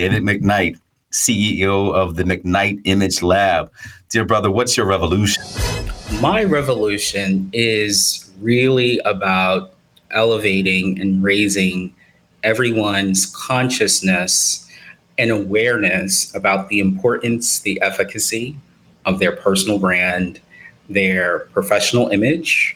[0.00, 0.80] David McKnight,
[1.12, 3.70] CEO of the McKnight Image Lab.
[4.08, 5.44] Dear brother, what's your revolution?
[6.22, 9.74] My revolution is really about
[10.10, 11.94] elevating and raising
[12.42, 14.66] everyone's consciousness
[15.18, 18.56] and awareness about the importance, the efficacy
[19.04, 20.40] of their personal brand,
[20.88, 22.74] their professional image,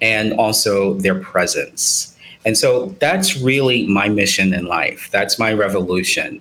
[0.00, 2.16] and also their presence.
[2.44, 5.08] And so that's really my mission in life.
[5.12, 6.40] That's my revolution.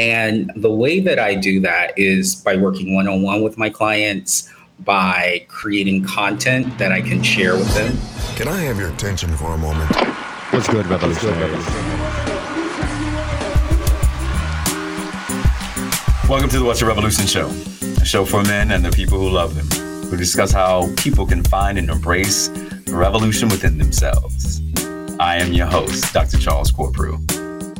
[0.00, 3.68] And the way that I do that is by working one on one with my
[3.68, 7.98] clients, by creating content that I can share with them.
[8.34, 9.94] Can I have your attention for a moment?
[10.54, 11.66] What's good, revolutionaries?
[16.26, 17.48] Welcome to the What's Your Revolution Show,
[18.00, 20.10] a show for men and the people who love them.
[20.10, 24.62] We discuss how people can find and embrace the revolution within themselves.
[25.20, 26.38] I am your host, Dr.
[26.38, 27.20] Charles Corprew.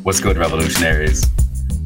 [0.04, 1.24] What's good, revolutionaries?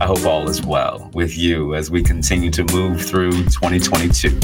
[0.01, 4.41] I hope all is well with you as we continue to move through 2022.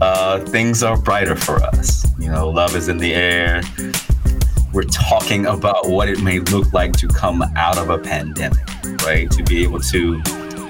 [0.00, 2.06] Uh, things are brighter for us.
[2.18, 3.62] You know, love is in the air.
[4.72, 8.66] We're talking about what it may look like to come out of a pandemic,
[9.04, 9.30] right?
[9.30, 10.22] To be able to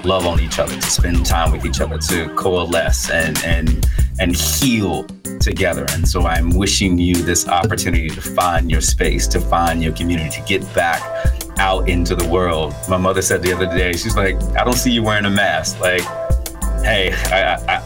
[0.03, 3.87] love on each other, to spend time with each other, to coalesce and and
[4.19, 5.05] and heal
[5.39, 5.85] together.
[5.91, 10.29] And so I'm wishing you this opportunity to find your space, to find your community,
[10.29, 11.01] to get back
[11.59, 12.73] out into the world.
[12.87, 15.79] My mother said the other day, she's like, I don't see you wearing a mask.
[15.79, 16.01] Like,
[16.81, 17.13] hey,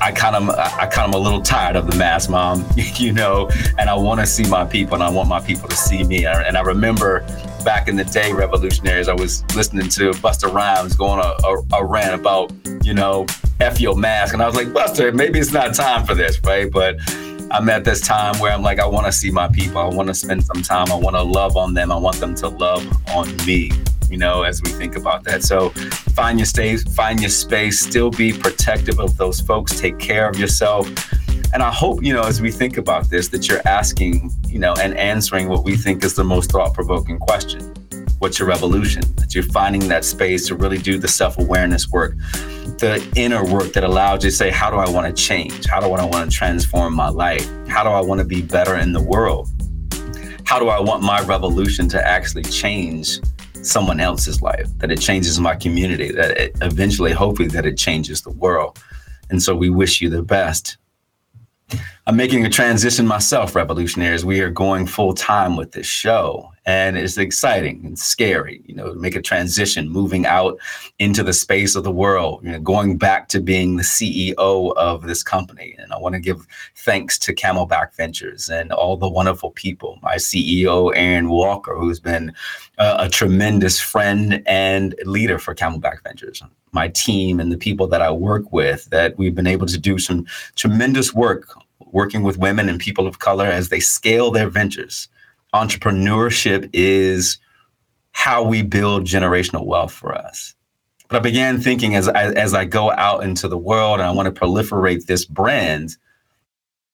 [0.02, 2.66] I kind of I kind of a little tired of the mask, mom.
[2.76, 5.76] you know, and I want to see my people, and I want my people to
[5.76, 6.26] see me.
[6.26, 7.26] And I remember
[7.66, 11.86] back in the day, revolutionaries, I was listening to Busta Rhymes going a, a, a
[11.86, 12.52] rant about,
[12.84, 13.26] you know,
[13.60, 14.34] F your mask.
[14.34, 16.72] And I was like, Busta, maybe it's not time for this, right?
[16.72, 16.98] But
[17.52, 19.78] I'm at this time where I'm like, I want to see my people.
[19.78, 20.92] I want to spend some time.
[20.92, 21.92] I want to love on them.
[21.92, 23.72] I want them to love on me.
[24.10, 25.44] You know, as we think about that.
[25.44, 25.70] So
[26.16, 30.38] find your space, find your space, still be protective of those folks, take care of
[30.38, 30.88] yourself.
[31.54, 34.74] And I hope, you know, as we think about this, that you're asking, you know,
[34.80, 37.73] and answering what we think is the most thought provoking question
[38.24, 39.04] What's your revolution?
[39.18, 42.16] That you're finding that space to really do the self awareness work,
[42.80, 45.66] the inner work that allows you to say, how do I want to change?
[45.66, 47.46] How do I want to transform my life?
[47.68, 49.50] How do I want to be better in the world?
[50.46, 53.20] How do I want my revolution to actually change
[53.62, 58.22] someone else's life, that it changes my community, that it eventually, hopefully, that it changes
[58.22, 58.80] the world.
[59.32, 60.78] And so we wish you the best.
[62.06, 64.26] I'm making a transition myself, revolutionaries.
[64.26, 68.94] We are going full time with this show, and it's exciting and scary, you know,
[68.94, 70.60] to make a transition, moving out
[71.00, 75.04] into the space of the world, you know, going back to being the CEO of
[75.04, 75.78] this company.
[75.80, 80.16] And I want to give thanks to Camelback Ventures and all the wonderful people, my
[80.16, 82.34] CEO, Aaron Walker, who's been
[82.80, 86.44] a, a tremendous friend and leader for Camelback Ventures
[86.74, 90.00] my team and the people that I work with that we've been able to do
[90.00, 90.26] some
[90.56, 91.56] tremendous work
[91.94, 95.08] working with women and people of color as they scale their ventures.
[95.54, 97.38] Entrepreneurship is
[98.12, 100.56] how we build generational wealth for us.
[101.08, 104.12] But I began thinking as I, as I go out into the world and I
[104.12, 105.96] want to proliferate this brand,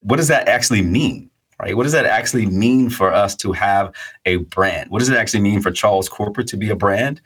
[0.02, 1.30] what does that actually mean?
[1.62, 1.76] Right?
[1.76, 3.94] What does that actually mean for us to have
[4.26, 4.92] a brand?
[4.92, 7.22] What does it actually mean for Charles Corprew to be a brand?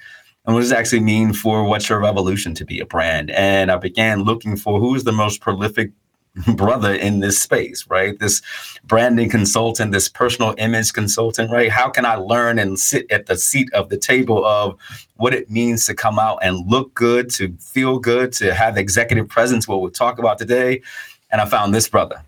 [0.45, 3.31] And what does it actually mean for What's Your Revolution to be a brand?
[3.31, 5.91] And I began looking for who is the most prolific
[6.55, 8.17] brother in this space, right?
[8.19, 8.41] This
[8.85, 11.69] branding consultant, this personal image consultant, right?
[11.69, 14.75] How can I learn and sit at the seat of the table of
[15.16, 19.27] what it means to come out and look good, to feel good, to have executive
[19.29, 20.81] presence, what we'll talk about today?
[21.29, 22.23] And I found this brother,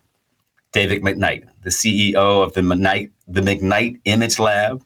[0.72, 4.84] David McKnight, the CEO of the McKnight, the McKnight Image Lab,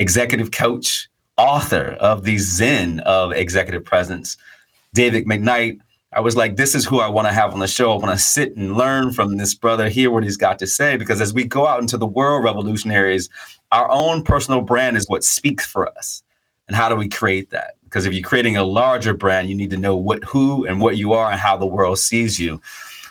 [0.00, 4.36] executive coach, author of the Zen of Executive Presence.
[4.92, 5.78] David McKnight
[6.16, 7.92] I was like, this is who I want to have on the show.
[7.92, 10.96] I want to sit and learn from this brother, hear what he's got to say.
[10.96, 13.28] Because as we go out into the world, revolutionaries,
[13.70, 16.22] our own personal brand is what speaks for us.
[16.68, 17.74] And how do we create that?
[17.84, 20.96] Because if you're creating a larger brand, you need to know what, who, and what
[20.96, 22.62] you are, and how the world sees you.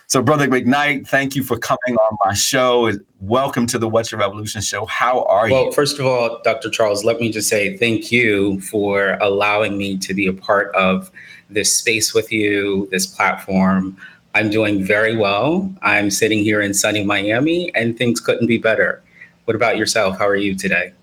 [0.08, 2.92] So, Brother McKnight, thank you for coming on my show.
[3.22, 4.86] Welcome to the What's Your Revolution show.
[4.86, 5.66] How are well, you?
[5.66, 6.69] Well, first of all, Dr.
[6.69, 11.12] Charles, let me just say thank you for allowing me to be a part of
[11.50, 13.98] this space with you, this platform.
[14.34, 15.74] I'm doing very well.
[15.82, 19.02] I'm sitting here in sunny Miami, and things couldn't be better.
[19.46, 20.18] What about yourself?
[20.18, 20.94] How are you today?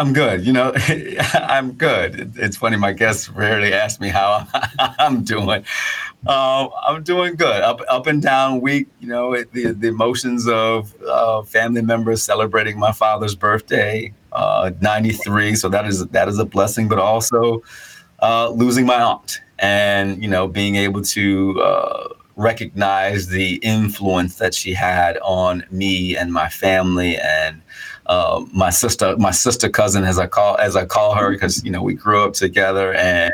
[0.00, 0.46] I'm good.
[0.46, 0.72] You know,
[1.34, 2.32] I'm good.
[2.36, 2.78] It's funny.
[2.78, 4.46] My guests rarely ask me how
[4.78, 5.62] I'm doing.
[6.26, 7.62] Uh, I'm doing good.
[7.62, 8.88] Up, up and down week.
[9.00, 15.54] You know, the the emotions of uh, family members celebrating my father's birthday, uh, 93.
[15.54, 17.62] So that is that is a blessing, but also
[18.22, 24.54] uh, losing my aunt and you know being able to uh, recognize the influence that
[24.54, 27.60] she had on me and my family and
[28.10, 31.70] uh, my sister, my sister cousin, as I call as I call her, because you
[31.70, 33.32] know we grew up together, and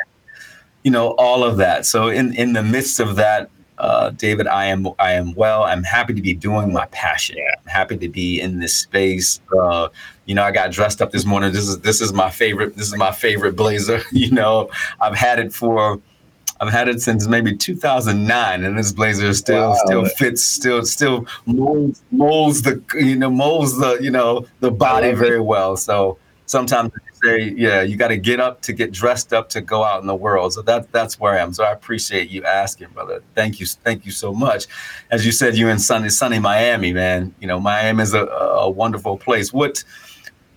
[0.82, 1.86] you know all of that.
[1.86, 3.48] So in in the midst of that,
[3.78, 5.62] uh, David, I am I am well.
[5.62, 7.38] I'm happy to be doing my passion.
[7.38, 9.40] I'm happy to be in this space.
[9.58, 9.88] Uh,
[10.26, 11.52] you know, I got dressed up this morning.
[11.52, 12.76] This is this is my favorite.
[12.76, 14.02] This is my favorite blazer.
[14.12, 14.68] you know,
[15.00, 16.00] I've had it for
[16.60, 19.76] I've had it since maybe 2009, and this blazer still wow.
[19.84, 25.12] still fits, still still molds, molds the you know molds the you know the body
[25.12, 25.76] very well.
[25.76, 29.60] So sometimes I say, yeah, you got to get up to get dressed up to
[29.60, 30.54] go out in the world.
[30.54, 31.52] So that that's where I am.
[31.52, 33.22] So I appreciate you asking, brother.
[33.34, 34.66] Thank you, thank you so much.
[35.10, 37.34] As you said, you're in sunny sunny Miami, man.
[37.38, 39.52] You know, Miami is a, a wonderful place.
[39.52, 39.84] What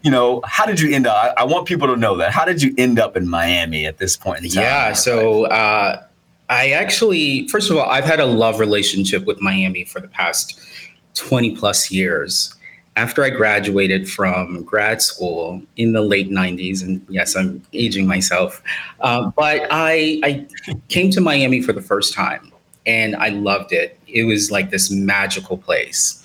[0.01, 1.33] you know, how did you end up?
[1.37, 2.31] I, I, want people to know that.
[2.31, 4.63] How did you end up in Miami at this point in time?
[4.63, 4.93] Yeah.
[4.93, 6.03] So uh,
[6.49, 10.59] I actually, first of all, I've had a love relationship with Miami for the past
[11.15, 12.55] 20 plus years.
[12.95, 18.61] After I graduated from grad school in the late 90s, and yes, I'm aging myself,
[19.01, 20.47] uh, but I, I
[20.89, 22.51] came to Miami for the first time
[22.85, 23.97] and I loved it.
[24.07, 26.15] It was like this magical place.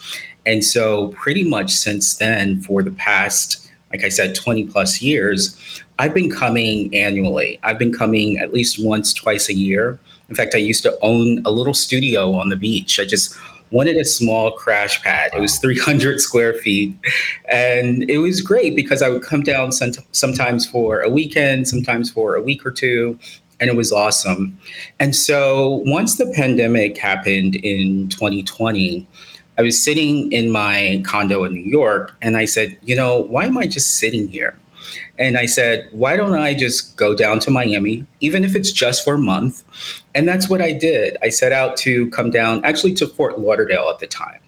[0.47, 3.64] And so, pretty much since then, for the past
[3.95, 5.57] like I said, 20 plus years,
[6.01, 7.61] I've been coming annually.
[7.63, 10.01] I've been coming at least once, twice a year.
[10.29, 12.99] In fact, I used to own a little studio on the beach.
[12.99, 13.37] I just
[13.71, 15.31] wanted a small crash pad.
[15.33, 16.93] It was 300 square feet.
[17.49, 22.35] And it was great because I would come down sometimes for a weekend, sometimes for
[22.35, 23.17] a week or two.
[23.61, 24.59] And it was awesome.
[24.99, 29.07] And so once the pandemic happened in 2020,
[29.57, 33.45] I was sitting in my condo in New York and I said, you know, why
[33.45, 34.59] am I just sitting here?
[35.19, 39.05] And I said, why don't I just go down to Miami, even if it's just
[39.05, 39.63] for a month?
[40.15, 41.17] And that's what I did.
[41.23, 44.41] I set out to come down, actually to Fort Lauderdale at the time.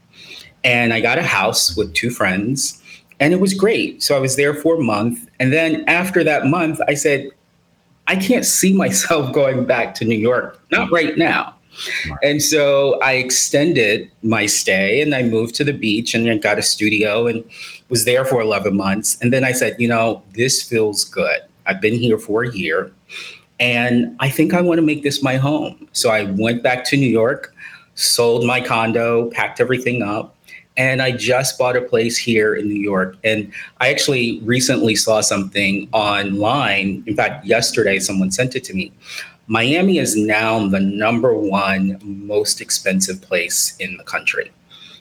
[0.64, 2.82] And I got a house with two friends,
[3.20, 4.02] and it was great.
[4.02, 5.28] So I was there for a month.
[5.38, 7.30] And then after that month, I said,
[8.08, 11.55] I can't see myself going back to New York, not right now.
[12.22, 16.58] And so I extended my stay and I moved to the beach and I got
[16.58, 17.44] a studio and
[17.88, 19.18] was there for 11 months.
[19.20, 21.40] And then I said, you know, this feels good.
[21.66, 22.92] I've been here for a year
[23.58, 25.88] and I think I want to make this my home.
[25.92, 27.54] So I went back to New York,
[27.94, 30.34] sold my condo, packed everything up.
[30.78, 33.16] And I just bought a place here in New York.
[33.24, 33.50] And
[33.80, 37.02] I actually recently saw something online.
[37.06, 38.92] In fact, yesterday, someone sent it to me
[39.46, 44.50] Miami is now the number one most expensive place in the country.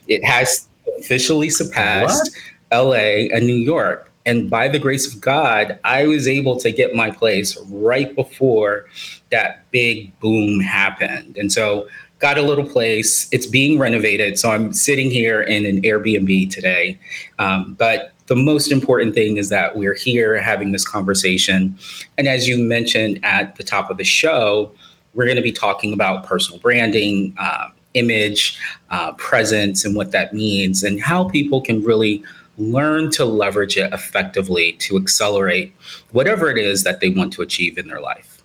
[0.06, 2.32] It has officially surpassed
[2.70, 2.86] what?
[2.86, 4.10] LA and New York.
[4.24, 8.86] And by the grace of God, I was able to get my place right before
[9.30, 11.36] that big boom happened.
[11.36, 11.86] And so
[12.18, 13.28] got a little place.
[13.30, 14.38] It's being renovated.
[14.38, 16.98] So I'm sitting here in an Airbnb today.
[17.38, 21.78] Um, but the most important thing is that we're here having this conversation.
[22.18, 24.72] And as you mentioned at the top of the show,
[25.14, 28.58] we're going to be talking about personal branding, uh, image,
[28.90, 32.22] uh, presence, and what that means, and how people can really
[32.58, 35.74] learn to leverage it effectively to accelerate
[36.12, 38.42] whatever it is that they want to achieve in their life.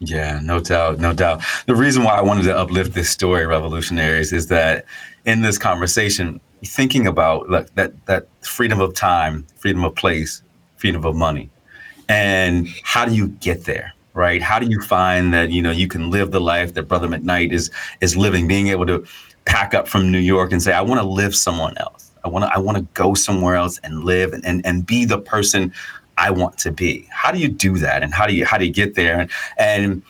[0.00, 1.42] Yeah, no doubt, no doubt.
[1.66, 4.86] The reason why I wanted to uplift this story, revolutionaries, is that
[5.26, 10.42] in this conversation, thinking about like that that freedom of time, freedom of place,
[10.76, 11.50] freedom of money,
[12.08, 13.92] and how do you get there?
[14.12, 14.42] Right?
[14.42, 17.52] How do you find that you know you can live the life that Brother McKnight
[17.52, 18.48] is is living?
[18.48, 19.06] Being able to
[19.44, 22.10] pack up from New York and say, I want to live someone else.
[22.24, 25.04] I want to I want to go somewhere else and live and, and and be
[25.04, 25.72] the person
[26.18, 27.08] I want to be.
[27.10, 28.02] How do you do that?
[28.02, 29.20] And how do you how do you get there?
[29.20, 30.02] And, and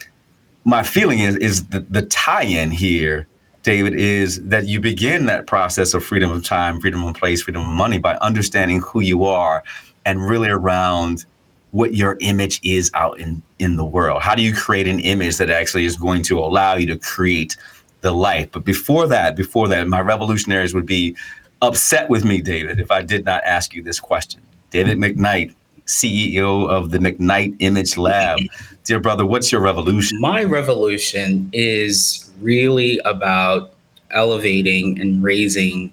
[0.65, 3.27] my feeling is is the, the tie-in here
[3.71, 7.63] David, is that you begin that process of freedom of time, freedom of place, freedom
[7.63, 9.63] of money by understanding who you are
[10.05, 11.25] and really around
[11.71, 14.23] what your image is out in, in the world.
[14.23, 17.57] How do you create an image that actually is going to allow you to create
[18.01, 18.51] the life?
[18.51, 21.17] But before that, before that, my revolutionaries would be
[21.63, 24.43] upset with me, David, if I did not ask you this question.
[24.71, 25.55] David McKnight,
[25.87, 28.41] CEO of the McKnight Image Lab.
[28.85, 30.21] Dear brother, what's your revolution?
[30.21, 33.73] My revolution is really about
[34.11, 35.93] elevating and raising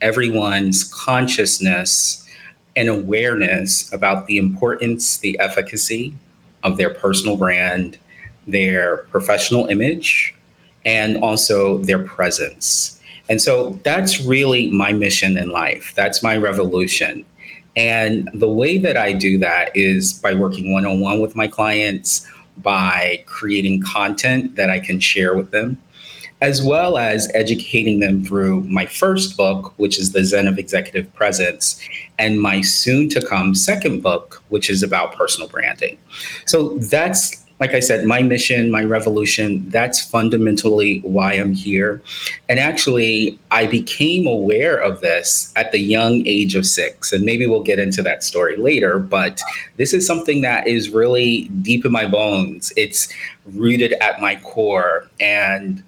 [0.00, 2.24] everyone's consciousness
[2.76, 6.14] and awareness about the importance, the efficacy
[6.62, 7.98] of their personal brand,
[8.46, 10.34] their professional image,
[10.84, 13.00] and also their presence.
[13.28, 15.92] And so that's really my mission in life.
[15.94, 17.26] That's my revolution
[17.78, 21.46] And the way that I do that is by working one on one with my
[21.46, 22.26] clients,
[22.56, 25.80] by creating content that I can share with them,
[26.40, 31.12] as well as educating them through my first book, which is The Zen of Executive
[31.14, 31.80] Presence,
[32.18, 35.98] and my soon to come second book, which is about personal branding.
[36.46, 42.00] So that's like I said, my mission, my revolution, that's fundamentally why I'm here.
[42.48, 47.12] And actually, I became aware of this at the young age of six.
[47.12, 49.40] And maybe we'll get into that story later, but
[49.76, 52.72] this is something that is really deep in my bones.
[52.76, 53.12] It's
[53.44, 55.08] rooted at my core.
[55.18, 55.82] And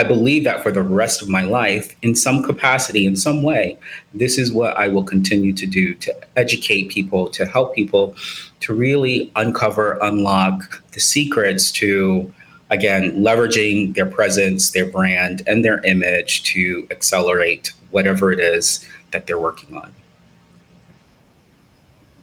[0.00, 3.78] I believe that for the rest of my life, in some capacity, in some way,
[4.14, 8.16] this is what I will continue to do to educate people, to help people
[8.60, 12.32] to really uncover, unlock the secrets to,
[12.70, 19.26] again, leveraging their presence, their brand, and their image to accelerate whatever it is that
[19.26, 19.92] they're working on.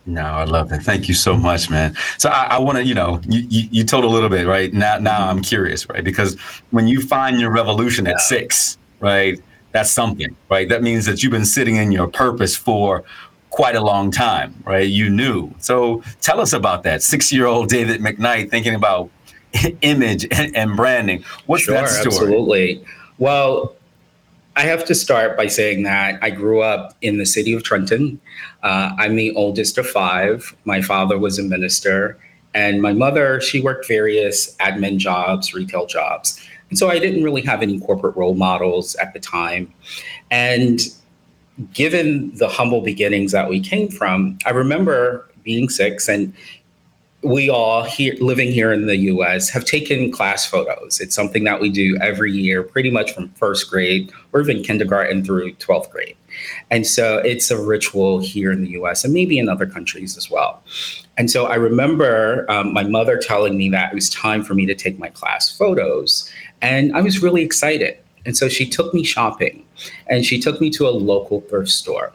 [0.08, 0.82] No, I love it.
[0.84, 1.94] Thank you so much, man.
[2.18, 4.74] So I, I want to, you know, you, you, you told a little bit, right?
[4.74, 6.04] Now now I'm curious, right?
[6.04, 6.40] Because
[6.72, 9.38] when you find your revolution at six, right,
[9.74, 10.70] that's something, right?
[10.70, 13.04] That means that you've been sitting in your purpose for
[13.50, 14.88] quite a long time, right?
[14.88, 15.54] You knew.
[15.60, 17.04] So tell us about that.
[17.04, 19.10] Six year old David McKnight thinking about
[19.82, 21.26] image and, and branding.
[21.48, 22.16] What's sure, that story?
[22.16, 22.86] Absolutely.
[23.18, 23.76] Well,
[24.56, 28.20] I have to start by saying that I grew up in the city of Trenton.
[28.64, 30.56] Uh, I'm the oldest of five.
[30.66, 32.18] My father was a minister,
[32.54, 36.40] and my mother, she worked various admin jobs, retail jobs.
[36.70, 39.74] And so I didn't really have any corporate role models at the time.
[40.32, 40.82] And
[41.74, 46.34] given the humble beginnings that we came from, I remember being six and
[47.24, 51.00] we all here living here in the US have taken class photos.
[51.00, 55.24] It's something that we do every year, pretty much from first grade or even kindergarten
[55.24, 56.16] through 12th grade.
[56.70, 60.30] And so it's a ritual here in the US and maybe in other countries as
[60.30, 60.62] well.
[61.18, 64.66] And so I remember um, my mother telling me that it was time for me
[64.66, 66.32] to take my class photos.
[66.62, 67.98] And I was really excited.
[68.26, 69.66] And so she took me shopping
[70.08, 72.14] and she took me to a local thrift store.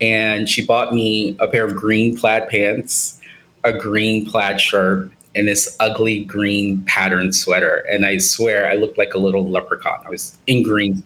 [0.00, 3.18] And she bought me a pair of green plaid pants
[3.64, 7.84] a green plaid shirt and this ugly green patterned sweater.
[7.90, 10.00] And I swear I looked like a little leprechaun.
[10.04, 11.02] I was in green.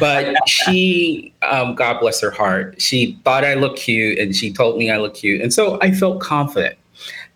[0.00, 4.78] But she, um, God bless her heart, she thought I looked cute and she told
[4.78, 5.40] me I looked cute.
[5.40, 6.76] And so I felt confident.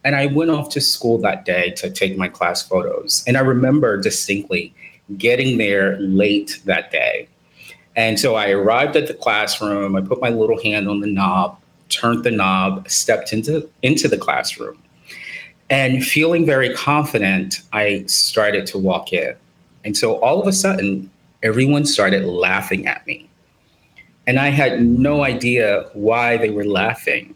[0.03, 3.23] And I went off to school that day to take my class photos.
[3.27, 4.75] And I remember distinctly
[5.19, 7.29] getting there late that day.
[7.97, 11.59] And so I arrived at the classroom, I put my little hand on the knob,
[11.89, 14.81] turned the knob, stepped into into the classroom.
[15.69, 19.37] And feeling very confident, I started to walk in.
[19.85, 21.11] And so all of a sudden,
[21.43, 23.29] everyone started laughing at me.
[24.27, 27.35] And I had no idea why they were laughing.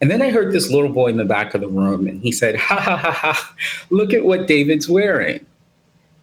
[0.00, 2.32] And then I heard this little boy in the back of the room, and he
[2.32, 3.54] said, Ha ha ha ha,
[3.90, 5.44] look at what David's wearing.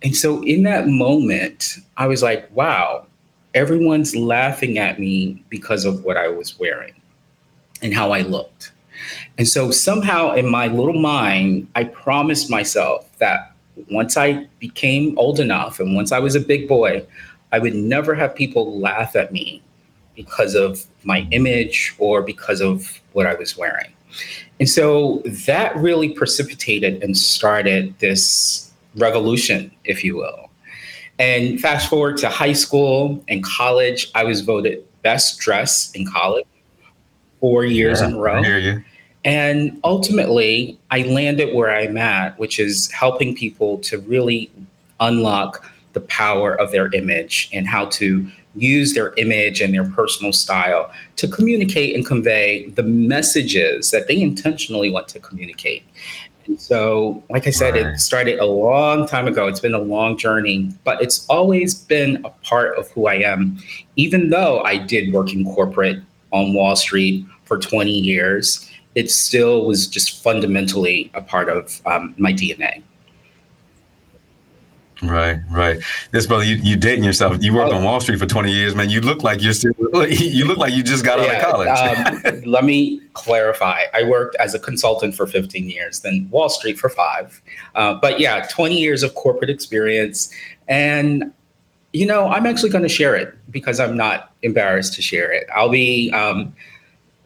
[0.03, 3.05] And so in that moment, I was like, wow,
[3.53, 6.93] everyone's laughing at me because of what I was wearing
[7.81, 8.71] and how I looked.
[9.37, 13.51] And so somehow in my little mind, I promised myself that
[13.89, 17.05] once I became old enough and once I was a big boy,
[17.51, 19.61] I would never have people laugh at me
[20.15, 23.93] because of my image or because of what I was wearing.
[24.59, 30.49] And so that really precipitated and started this revolution, if you will.
[31.19, 36.45] And fast forward to high school and college, I was voted best dressed in college
[37.39, 38.39] four years yeah, in a row.
[38.39, 38.83] I hear you.
[39.27, 44.49] And ultimately, I landed where I'm at, which is helping people to really
[45.01, 50.31] unlock the power of their image and how to use their image and their personal
[50.31, 55.83] style to communicate and convey the messages that they intentionally want to communicate.
[56.45, 59.47] And so, like I said, it started a long time ago.
[59.47, 63.57] It's been a long journey, but it's always been a part of who I am,
[63.97, 69.63] even though I did work in corporate on Wall Street for 20 years, it still
[69.63, 72.81] was just fundamentally a part of um, my DNA.
[75.03, 75.79] Right, right.
[76.09, 77.37] This brother, you you dating yourself.
[77.39, 77.77] You worked oh.
[77.77, 78.89] on Wall Street for twenty years, man.
[78.89, 79.71] You look like you're still.
[80.09, 82.25] You look like you just got yeah, out of college.
[82.25, 83.83] um, let me clarify.
[83.93, 87.39] I worked as a consultant for fifteen years, then Wall Street for five.
[87.75, 90.33] Uh, but yeah, twenty years of corporate experience,
[90.67, 91.31] and
[91.93, 95.47] you know, I'm actually going to share it because I'm not embarrassed to share it.
[95.55, 96.55] I'll be um,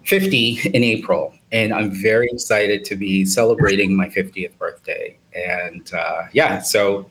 [0.03, 5.17] 50 in April, and I'm very excited to be celebrating my 50th birthday.
[5.33, 7.09] And uh, yeah, so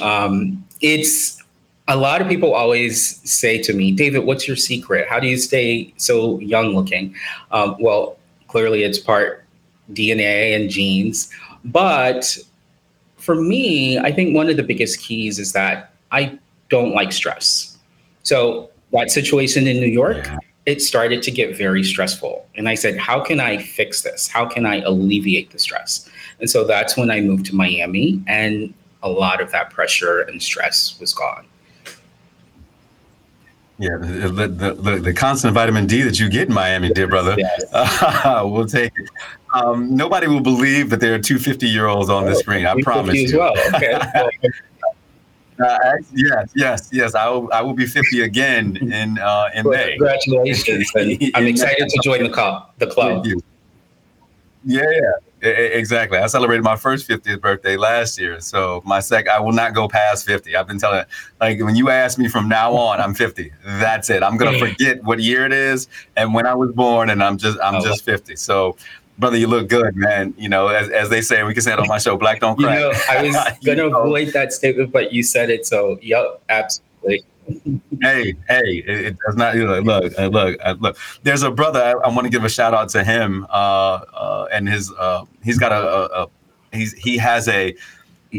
[0.00, 1.42] um, it's
[1.88, 5.06] a lot of people always say to me, David, what's your secret?
[5.08, 7.14] How do you stay so young looking?
[7.50, 9.44] Um, well, clearly it's part
[9.92, 11.30] DNA and genes.
[11.64, 12.38] But
[13.16, 16.38] for me, I think one of the biggest keys is that I
[16.70, 17.76] don't like stress.
[18.22, 20.38] So that situation in New York, yeah.
[20.66, 22.46] It started to get very stressful.
[22.54, 24.28] And I said, how can I fix this?
[24.28, 26.08] How can I alleviate the stress?
[26.40, 30.42] And so that's when I moved to Miami and a lot of that pressure and
[30.42, 31.46] stress was gone.
[33.78, 37.34] Yeah, the, the, the, the, constant vitamin D that you get in Miami, dear brother,
[37.36, 37.64] yes.
[37.72, 39.10] uh, we'll take it.
[39.52, 42.66] Um, nobody will believe that there are two 50 year olds on the screen.
[42.66, 43.38] I promise you.
[43.38, 43.54] Well.
[43.74, 43.98] Okay.
[45.58, 45.78] Uh,
[46.12, 47.14] yes, yes, yes.
[47.14, 47.52] I will.
[47.52, 49.96] I will be fifty again in uh, in May.
[49.96, 50.90] Congratulations!
[51.34, 52.70] I'm excited to join the club.
[52.78, 53.24] The club.
[54.64, 55.12] Yeah, yeah.
[55.44, 56.16] Exactly.
[56.16, 58.40] I celebrated my first 50th birthday last year.
[58.40, 60.56] So my sec I will not go past 50.
[60.56, 61.04] I've been telling
[61.38, 63.52] like when you ask me from now on, I'm 50.
[63.62, 64.22] That's it.
[64.22, 67.58] I'm gonna forget what year it is and when I was born and I'm just
[67.62, 67.84] I'm oh.
[67.84, 68.36] just 50.
[68.36, 68.76] So
[69.18, 70.34] brother, you look good, man.
[70.36, 72.58] You know, as, as they say, we can say it on my show, black don't
[72.58, 72.78] crack.
[72.78, 75.66] You know, I was gonna avoid that statement, but you said it.
[75.66, 77.24] So yep, absolutely
[78.00, 80.96] hey, hey, it, it, does not you know, look, uh, look, uh, look.
[81.22, 81.80] There's a brother.
[81.80, 83.46] I, I want to give a shout out to him.
[83.50, 86.28] Uh, uh, and his, uh, he's got a, a, a,
[86.72, 87.74] he's he has a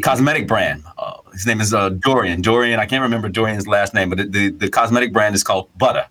[0.01, 0.83] cosmetic brand.
[0.97, 2.41] Uh, his name is uh, Dorian.
[2.41, 2.79] Dorian.
[2.79, 6.07] I can't remember Dorian's last name, but the, the, the cosmetic brand is called Butter.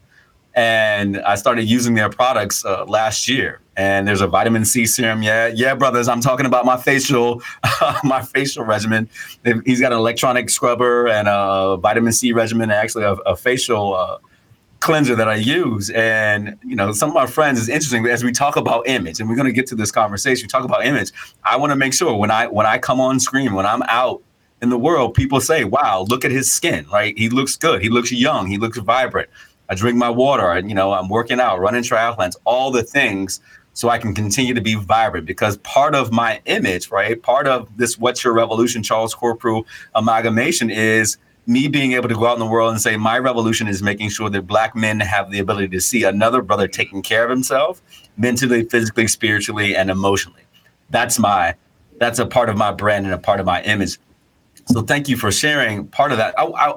[0.54, 5.22] And I started using their products uh, last year and there's a vitamin C serum.
[5.22, 7.42] Yeah, yeah, brothers, I'm talking about my facial,
[8.04, 9.08] my facial regimen.
[9.64, 13.94] He's got an electronic scrubber and a vitamin C regimen, and actually a, a facial
[13.94, 14.18] uh,
[14.80, 15.90] cleanser that I use.
[15.90, 19.28] And you know, some of my friends is interesting as we talk about image, and
[19.28, 20.44] we're going to get to this conversation.
[20.44, 21.10] We talk about image.
[21.44, 24.22] I want to make sure when I when I come on screen, when I'm out
[24.62, 26.86] in the world, people say, "Wow, look at his skin.
[26.92, 27.16] Right?
[27.18, 27.82] He looks good.
[27.82, 28.46] He looks young.
[28.46, 29.28] He looks vibrant."
[29.68, 30.50] I drink my water.
[30.50, 33.40] I, you know, I'm working out, running triathlons, all the things
[33.74, 37.20] so I can continue to be vibrant because part of my image, right?
[37.20, 42.26] Part of this What's Your Revolution Charles Corprew amalgamation is me being able to go
[42.26, 45.30] out in the world and say my revolution is making sure that black men have
[45.30, 47.82] the ability to see another brother taking care of himself
[48.16, 50.42] mentally, physically, spiritually, and emotionally.
[50.90, 51.54] That's my
[51.98, 53.98] that's a part of my brand and a part of my image.
[54.66, 56.34] So thank you for sharing part of that.
[56.38, 56.74] I, I,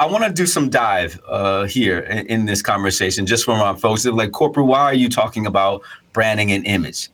[0.00, 3.76] I want to do some dive uh, here in, in, this conversation, just from our
[3.76, 4.04] folks.
[4.04, 5.82] Like, corporate, why are you talking about
[6.12, 7.10] branding and image?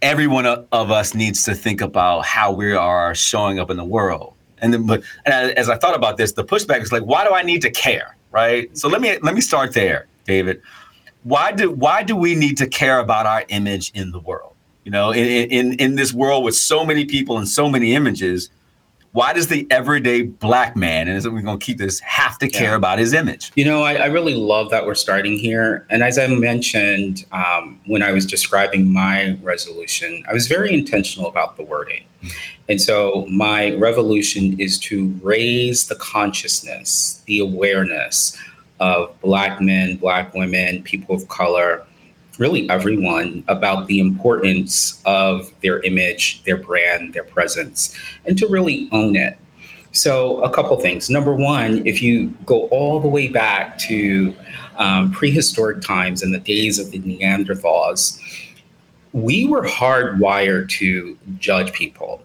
[0.00, 3.84] Every one of us needs to think about how we are showing up in the
[3.84, 4.34] world.
[4.58, 7.34] And then, but and as I thought about this, the pushback is like, why do
[7.34, 8.76] I need to care, right?
[8.76, 10.62] So let me let me start there, David.
[11.24, 14.54] Why do why do we need to care about our image in the world?
[14.84, 18.50] You know, in in in this world with so many people and so many images
[19.14, 22.48] why does the everyday black man, and is we're going to keep this, have to
[22.48, 22.76] care yeah.
[22.76, 23.52] about his image?
[23.54, 25.86] You know, I, I, really love that we're starting here.
[25.88, 31.28] And as I mentioned um, when I was describing my resolution, I was very intentional
[31.28, 32.04] about the wording.
[32.68, 38.36] And so my revolution is to raise the consciousness, the awareness
[38.80, 41.86] of Black men, Black women, people of color,
[42.38, 48.88] really everyone about the importance of their image, their brand, their presence, and to really
[48.92, 49.38] own it.
[49.92, 51.08] So, a couple things.
[51.08, 54.34] Number one, if you go all the way back to
[54.76, 58.18] um, prehistoric times and the days of the Neanderthals,
[59.12, 62.20] we were hardwired to judge people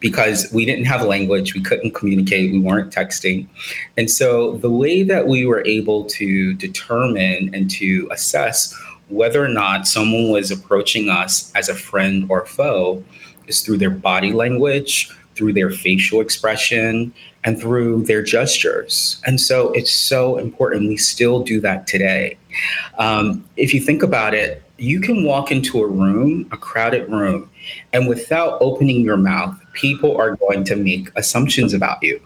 [0.00, 3.48] because we didn't have language, we couldn't communicate, we weren't texting.
[3.96, 9.48] And so, the way that we were able to determine and to assess whether or
[9.48, 13.04] not someone was approaching us as a friend or foe
[13.46, 17.12] is through their body language, through their facial expression,
[17.44, 19.20] and through their gestures.
[19.26, 20.88] And so it's so important.
[20.88, 22.38] We still do that today.
[22.98, 27.50] Um, if you think about it, you can walk into a room, a crowded room,
[27.92, 32.20] and without opening your mouth, people are going to make assumptions about you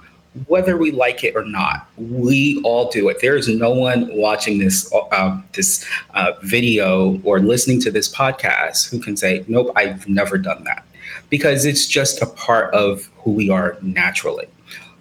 [0.46, 1.88] whether we like it or not.
[1.96, 3.20] We all do it.
[3.20, 8.90] There is no one watching this uh, this uh, video or listening to this podcast
[8.90, 10.84] who can say, "Nope, I've never done that,"
[11.28, 14.46] because it's just a part of who we are naturally.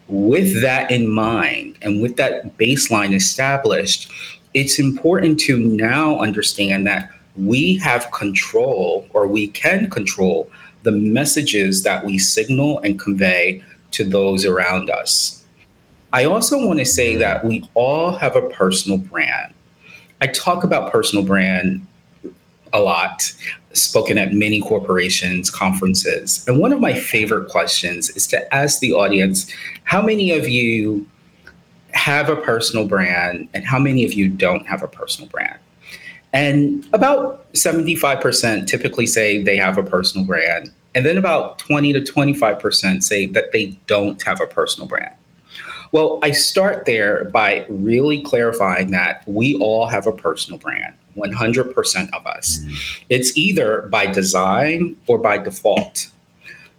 [0.07, 4.09] With that in mind, and with that baseline established,
[4.53, 10.49] it's important to now understand that we have control, or we can control
[10.83, 15.43] the messages that we signal and convey to those around us.
[16.13, 19.53] I also want to say that we all have a personal brand.
[20.21, 21.85] I talk about personal brand
[22.73, 23.33] a lot,
[23.73, 26.45] spoken at many corporations, conferences.
[26.47, 29.51] And one of my favorite questions is to ask the audience
[29.83, 31.05] how many of you
[31.91, 35.59] have a personal brand and how many of you don't have a personal brand?
[36.33, 40.71] And about 75% typically say they have a personal brand.
[40.97, 45.13] And then about 20 to 25% say that they don't have a personal brand.
[45.91, 52.13] Well, I start there by really clarifying that we all have a personal brand, 100%
[52.13, 52.57] of us.
[52.57, 53.03] Mm-hmm.
[53.09, 56.09] It's either by design or by default.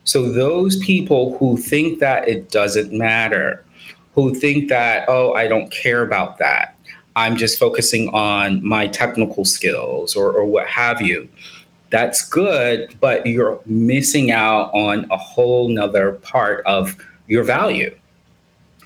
[0.02, 3.64] So, those people who think that it doesn't matter,
[4.16, 6.74] who think that, oh, I don't care about that,
[7.14, 11.28] I'm just focusing on my technical skills or, or what have you.
[11.90, 16.96] That's good, but you're missing out on a whole nother part of
[17.26, 17.94] your value.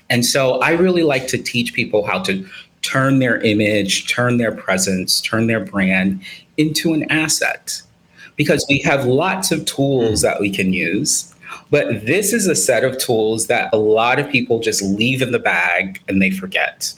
[0.09, 2.47] And so I really like to teach people how to
[2.81, 6.21] turn their image, turn their presence, turn their brand
[6.57, 7.81] into an asset
[8.35, 11.33] because we have lots of tools that we can use.
[11.69, 15.31] But this is a set of tools that a lot of people just leave in
[15.31, 16.93] the bag and they forget.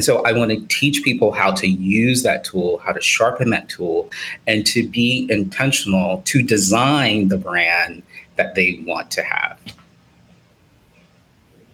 [0.00, 3.50] And so I want to teach people how to use that tool, how to sharpen
[3.50, 4.10] that tool,
[4.46, 8.02] and to be intentional to design the brand
[8.36, 9.60] that they want to have.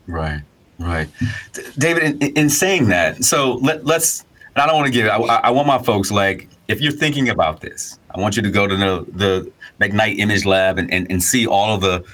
[0.08, 0.42] Right,
[0.80, 1.06] right.
[1.78, 4.24] David, in, in saying that, so let, let's,
[4.56, 7.60] I don't want to give, I, I want my folks like, if you're thinking about
[7.60, 11.22] this, I want you to go to the, the McKnight Image Lab and, and, and
[11.22, 12.04] see all of the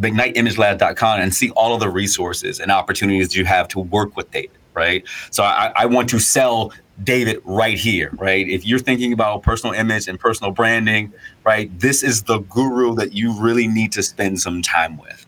[0.00, 4.58] McKnightImageLab.com and see all of the resources and opportunities you have to work with David
[4.74, 5.04] right?
[5.30, 8.48] So I, I want to sell David right here, right?
[8.48, 11.12] If you're thinking about personal image and personal branding,
[11.44, 15.26] right, this is the guru that you really need to spend some time with.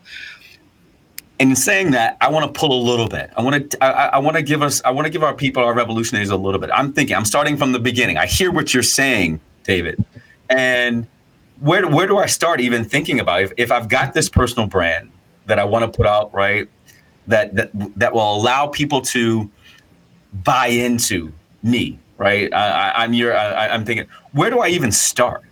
[1.39, 3.29] And in saying that, I want to pull a little bit.
[3.35, 5.63] I want to I, I want to give us I want to give our people,
[5.63, 6.69] our revolutionaries, a little bit.
[6.73, 7.15] I'm thinking.
[7.15, 8.17] I'm starting from the beginning.
[8.17, 10.03] I hear what you're saying, David,
[10.49, 11.05] and
[11.59, 15.11] where where do I start even thinking about if, if I've got this personal brand
[15.45, 16.69] that I want to put out, right?
[17.27, 19.49] That that that will allow people to
[20.43, 21.31] buy into
[21.63, 22.53] me right?
[22.53, 25.43] I, am your I, i'm thinking where do i even start?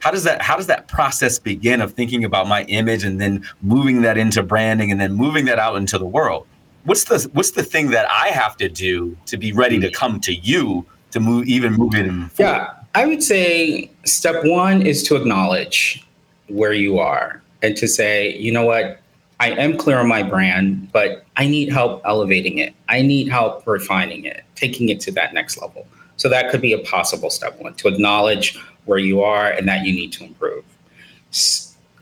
[0.00, 3.44] How does that how does that process begin of thinking about my image and then
[3.62, 6.46] moving that into branding and then moving that out into the world?
[6.84, 10.20] What's the what's the thing that i have to do to be ready to come
[10.20, 12.30] to you to move even move it forward?
[12.38, 16.06] yeah i would say step one is to acknowledge
[16.48, 19.00] where you are and to say you know what
[19.38, 22.74] I am clear on my brand, but I need help elevating it.
[22.88, 25.86] I need help refining it, taking it to that next level.
[26.16, 29.84] So that could be a possible step one to acknowledge where you are and that
[29.84, 30.64] you need to improve.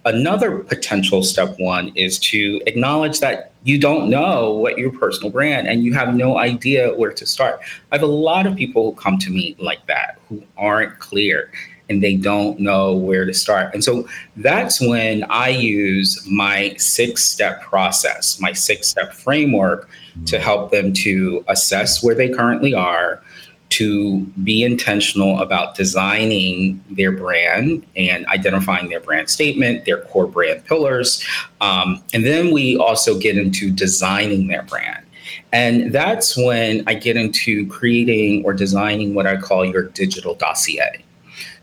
[0.04, 5.66] Another potential step one is to acknowledge that you don't know what your personal brand
[5.66, 7.60] and you have no idea where to start.
[7.90, 11.50] I have a lot of people who come to me like that who aren't clear
[11.88, 13.74] and they don't know where to start.
[13.74, 19.88] And so that's when I use my six step process, my six step framework
[20.26, 23.22] to help them to assess where they currently are,
[23.70, 30.64] to be intentional about designing their brand and identifying their brand statement, their core brand
[30.64, 31.24] pillars.
[31.60, 35.04] Um, and then we also get into designing their brand.
[35.52, 41.04] And that's when I get into creating or designing what I call your digital dossier.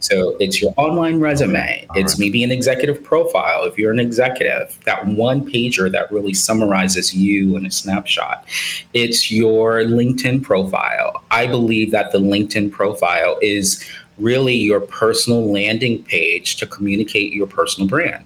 [0.01, 1.85] So it's your online resume.
[1.89, 2.19] All it's right.
[2.19, 7.55] maybe an executive profile if you're an executive, that one pager that really summarizes you
[7.55, 8.45] in a snapshot.
[8.93, 11.23] It's your LinkedIn profile.
[11.31, 13.87] I believe that the LinkedIn profile is
[14.17, 18.25] really your personal landing page to communicate your personal brand.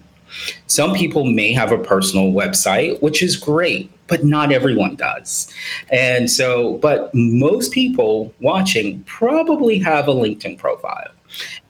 [0.67, 5.51] Some people may have a personal website, which is great, but not everyone does.
[5.89, 11.14] And so, but most people watching probably have a LinkedIn profile.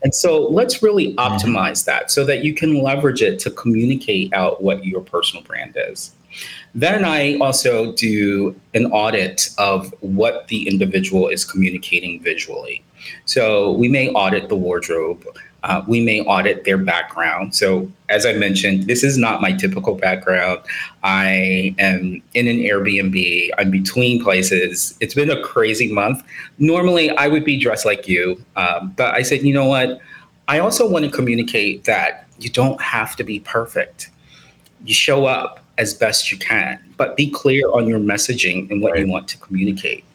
[0.06, 1.20] And so let's really mm-hmm.
[1.20, 5.76] optimize that so that you can leverage it to communicate out what your personal brand
[5.76, 6.12] is.
[6.76, 12.84] Then I also do an audit of what the individual is communicating visually.
[13.26, 15.26] So we may audit the wardrobe.
[15.65, 17.56] Uh, we may audit their background.
[17.56, 20.60] So, as I mentioned, this is not my typical background.
[21.04, 23.49] I am in an Airbnb.
[23.58, 24.95] I'm between places.
[24.99, 26.23] It's been a crazy month.
[26.60, 29.99] Normally, I would be dressed like you, um, but I said, you know what?
[30.47, 34.12] I also want to communicate that you don't have to be perfect.
[34.86, 38.91] You show up as best you can, but be clear on your messaging and what
[38.91, 39.01] right.
[39.01, 40.06] you want to communicate.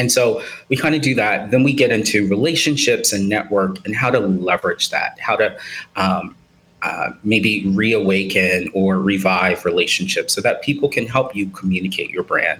[0.00, 1.50] And so we kind of do that.
[1.50, 5.58] Then we get into relationships and network and how to leverage that, how to
[5.96, 6.34] um,
[6.82, 12.58] uh, maybe reawaken or revive relationships so that people can help you communicate your brand.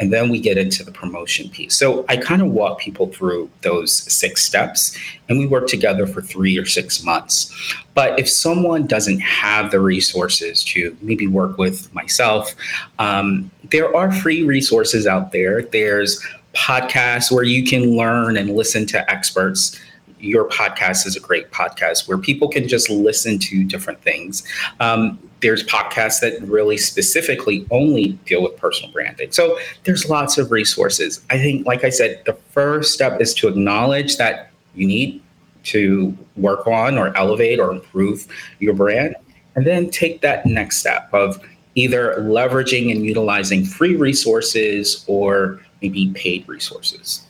[0.00, 1.76] And then we get into the promotion piece.
[1.76, 4.98] So I kind of walk people through those six steps
[5.28, 7.54] and we work together for three or six months.
[7.94, 12.52] But if someone doesn't have the resources to maybe work with myself,
[12.98, 15.62] um, there are free resources out there.
[15.62, 16.20] There's
[16.54, 19.78] podcasts where you can learn and listen to experts
[20.20, 24.46] your podcast is a great podcast where people can just listen to different things.
[24.78, 29.32] Um, there's podcasts that really specifically only deal with personal branding.
[29.32, 31.22] So there's lots of resources.
[31.30, 35.22] I think, like I said, the first step is to acknowledge that you need
[35.62, 38.26] to work on or elevate or improve
[38.58, 39.16] your brand.
[39.56, 41.40] And then take that next step of
[41.74, 47.22] either leveraging and utilizing free resources or maybe paid resources.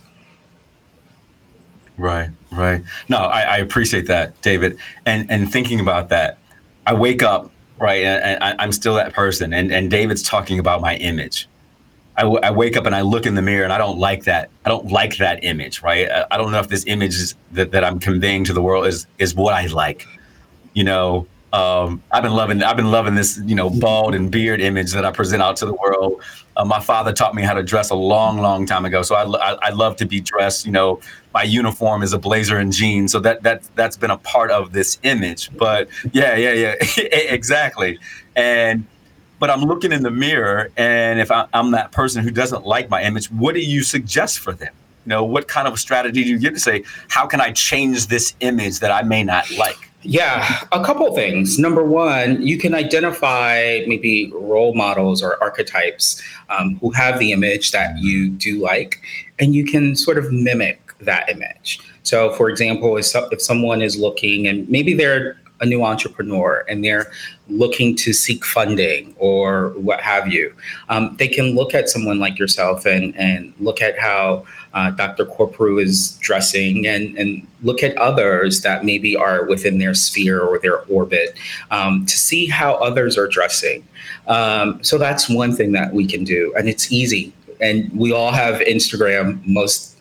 [1.97, 2.83] Right, right.
[3.09, 4.79] No, I, I, appreciate that, David.
[5.05, 6.39] And and thinking about that,
[6.87, 9.53] I wake up right, and, I'm still that person.
[9.53, 11.47] And and David's talking about my image.
[12.17, 14.25] I, w- I wake up and I look in the mirror and I don't like
[14.25, 14.51] that.
[14.65, 16.11] I don't like that image, right?
[16.11, 18.87] I, I don't know if this image is, that, that I'm conveying to the world
[18.87, 20.07] is is what I like.
[20.75, 24.61] You know, um, I've been loving I've been loving this you know bald and beard
[24.61, 26.23] image that I present out to the world.
[26.57, 29.25] Uh, my father taught me how to dress a long, long time ago, so I,
[29.25, 30.67] I, I love to be dressed.
[30.67, 31.01] You know,
[31.33, 34.73] my uniform is a blazer and jeans, so that that that's been a part of
[34.73, 35.51] this image.
[35.57, 36.75] But yeah, yeah, yeah,
[37.13, 37.99] exactly.
[38.37, 38.87] And
[39.41, 42.91] but I'm looking in the mirror, and if I, I'm that person who doesn't like
[42.91, 44.73] my image, what do you suggest for them?
[45.07, 48.09] You know, what kind of strategy do you give to say, how can I change
[48.09, 49.90] this image that I may not like?
[50.03, 51.59] Yeah, a couple things.
[51.59, 57.73] Number one, you can identify maybe role models or archetypes um, who have the image
[57.73, 59.01] that you do like,
[59.39, 61.81] and you can sort of mimic that image.
[62.03, 66.65] So, for example, if, so, if someone is looking and maybe they're a new entrepreneur
[66.69, 67.11] and they're
[67.49, 70.55] looking to seek funding or what have you,
[70.89, 75.27] um, they can look at someone like yourself and, and look at how uh, Dr.
[75.27, 80.59] Corprew is dressing and, and look at others that maybe are within their sphere or
[80.59, 81.37] their orbit
[81.71, 83.87] um, to see how others are dressing.
[84.29, 86.55] Um, so that's one thing that we can do.
[86.57, 87.33] And it's easy.
[87.61, 89.45] And we all have Instagram.
[89.47, 90.00] Most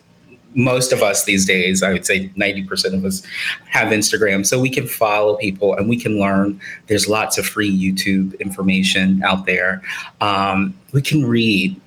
[0.54, 3.22] most of us these days, I would say 90% of us
[3.66, 4.44] have Instagram.
[4.44, 6.60] So we can follow people and we can learn.
[6.88, 9.82] There's lots of free YouTube information out there.
[10.20, 11.80] Um, we can read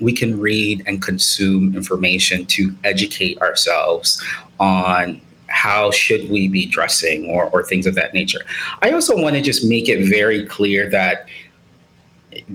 [0.00, 4.22] we can read and consume information to educate ourselves
[4.58, 8.40] on how should we be dressing or, or things of that nature.
[8.82, 11.28] I also want to just make it very clear that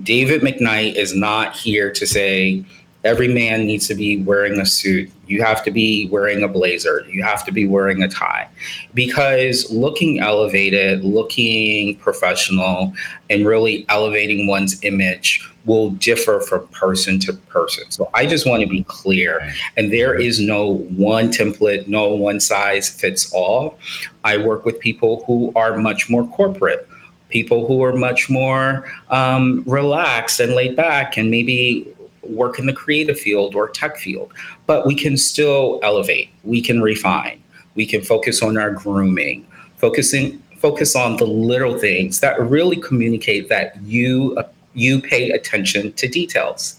[0.02, 2.64] David McKnight is not here to say
[3.06, 5.10] every man needs to be wearing a suit.
[5.26, 7.04] You have to be wearing a blazer.
[7.08, 8.48] You have to be wearing a tie.
[8.94, 12.92] Because looking elevated, looking professional,
[13.30, 17.90] and really elevating one's image will differ from person to person.
[17.90, 19.52] So I just want to be clear.
[19.76, 23.78] And there is no one template, no one size fits all.
[24.24, 26.88] I work with people who are much more corporate,
[27.30, 31.92] people who are much more um, relaxed and laid back and maybe
[32.30, 34.32] work in the creative field or tech field.
[34.66, 37.42] But we can still elevate, we can refine,
[37.74, 43.48] we can focus on our grooming, focusing focus on the little things that really communicate
[43.48, 44.42] that you uh,
[44.74, 46.78] you pay attention to details.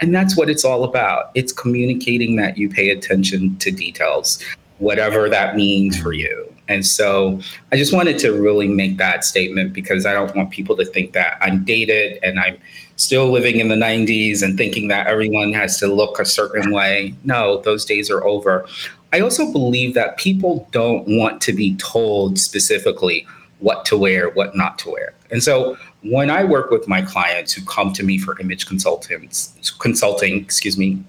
[0.00, 1.30] And that's what it's all about.
[1.34, 4.42] It's communicating that you pay attention to details,
[4.78, 6.52] whatever that means for you.
[6.68, 7.40] And so
[7.72, 11.14] I just wanted to really make that statement because I don't want people to think
[11.14, 12.58] that I'm dated and I'm
[12.98, 17.14] still living in the 90s and thinking that everyone has to look a certain way.
[17.24, 18.66] No, those days are over.
[19.12, 23.26] I also believe that people don't want to be told specifically
[23.60, 25.14] what to wear, what not to wear.
[25.30, 29.72] And so when I work with my clients who come to me for image consultants,
[29.78, 31.02] consulting, excuse me,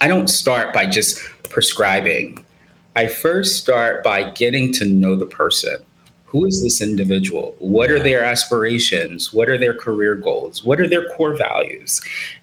[0.00, 2.44] I don't start by just prescribing.
[2.94, 5.78] I first start by getting to know the person.
[6.26, 7.54] Who is this individual?
[7.60, 9.32] What are their aspirations?
[9.32, 10.64] What are their career goals?
[10.64, 12.00] What are their core values?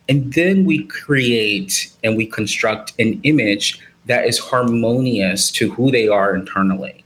[0.08, 6.08] And then we create and we construct an image that is harmonious to who they
[6.08, 7.04] are internally.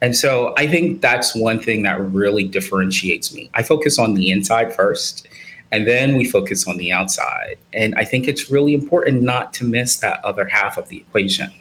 [0.00, 3.50] And so I think that's one thing that really differentiates me.
[3.54, 5.26] I focus on the inside first,
[5.72, 7.56] and then we focus on the outside.
[7.72, 11.52] And I think it's really important not to miss that other half of the equation.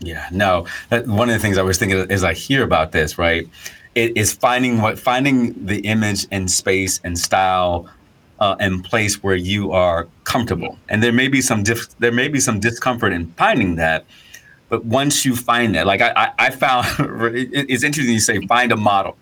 [0.00, 0.66] Yeah, no.
[0.90, 3.48] That, one of the things I was thinking as I hear about this, right,
[3.94, 7.88] it is finding what finding the image and space and style
[8.40, 10.78] uh, and place where you are comfortable.
[10.88, 14.04] And there may be some dif- there may be some discomfort in finding that,
[14.68, 16.86] But once you find that, like I, I, I found,
[17.34, 19.16] it's interesting you say find a model,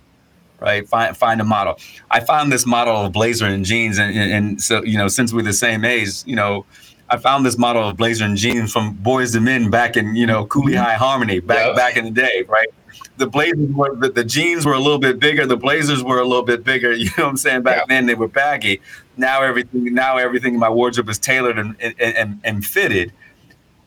[0.60, 0.88] right?
[0.88, 1.78] Find find a model.
[2.10, 5.32] I found this model of blazer and jeans, and, and, and so you know, since
[5.32, 6.66] we're the same age, you know,
[7.10, 10.26] I found this model of blazer and jeans from Boyz II Men back in you
[10.26, 10.84] know Cooley mm-hmm.
[10.84, 11.76] High Harmony back Yep.
[11.76, 12.68] back in the day, right?
[13.16, 16.24] The blazers were the, the jeans were a little bit bigger, the blazers were a
[16.24, 16.92] little bit bigger.
[17.04, 17.62] You know what I'm saying?
[17.62, 18.80] Back then they were baggy.
[19.16, 23.12] Now everything now everything in my wardrobe is tailored and and, and, and fitted.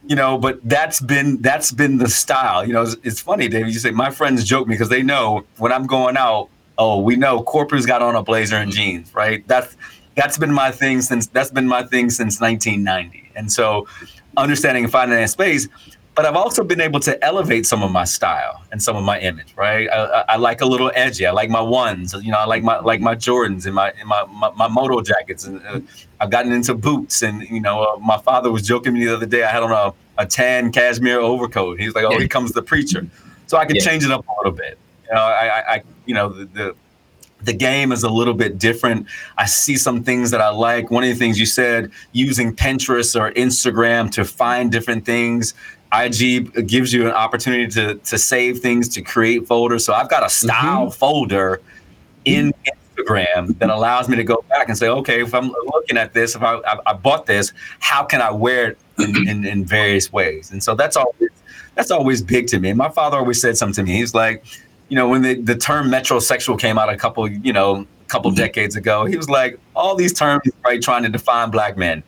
[0.06, 2.65] You know, but that's been that's been the style.
[2.65, 3.73] You know, it's, it's funny, David.
[3.73, 6.49] You say my friends joke me because they know when I'm going out.
[6.80, 8.77] Oh, we know Corprew got on a blazer and mm-hmm.
[8.77, 9.45] jeans, right?
[9.47, 9.75] That's
[10.17, 13.32] that's been my thing since that's been my thing since 1990.
[13.36, 13.88] And so,
[14.36, 15.69] understanding and finding that space.
[16.15, 19.19] But I've also been able to elevate some of my style and some of my
[19.19, 19.88] image, right?
[19.88, 21.27] I, I, I like a little edgy.
[21.27, 22.39] I like my ones, you know.
[22.39, 25.62] I like my like my Jordans and my and my, my my moto jackets, and
[25.67, 25.80] uh,
[26.19, 27.21] I've gotten into boots.
[27.21, 29.43] And you know, uh, my father was joking me the other day.
[29.43, 31.80] I had on a, a tan cashmere overcoat.
[31.80, 33.06] He's like, "Oh, here comes the preacher,"
[33.45, 33.84] so I can Yeah.
[33.84, 34.80] change it up a little bit.
[35.08, 36.75] You know, I, I, I you know, the, the
[37.41, 39.08] the game is a little bit different.
[39.38, 40.89] I see some things that I like.
[40.91, 45.54] One of the things you said, using Pinterest or Instagram to find different things.
[45.93, 49.86] IG gives you an opportunity to to save things, to create folders.
[49.86, 50.47] So I've got a mm-hmm.
[50.47, 51.62] style folder
[52.26, 52.54] in
[52.97, 56.36] Instagram that allows me to go back and say, okay, if I'm looking at this,
[56.36, 60.12] if I, I, I bought this, how can I wear it in, in, in various
[60.12, 60.52] ways?
[60.52, 61.30] And so that's always
[61.76, 62.69] that's always big to me.
[62.69, 63.97] And my father always said something to me.
[63.97, 64.43] He's like,
[64.89, 68.32] you know, when the, the term metrosexual came out a couple, you know, a couple
[68.32, 68.38] mm-hmm.
[68.38, 72.04] decades ago, he was like, all these terms, right, trying to define black men.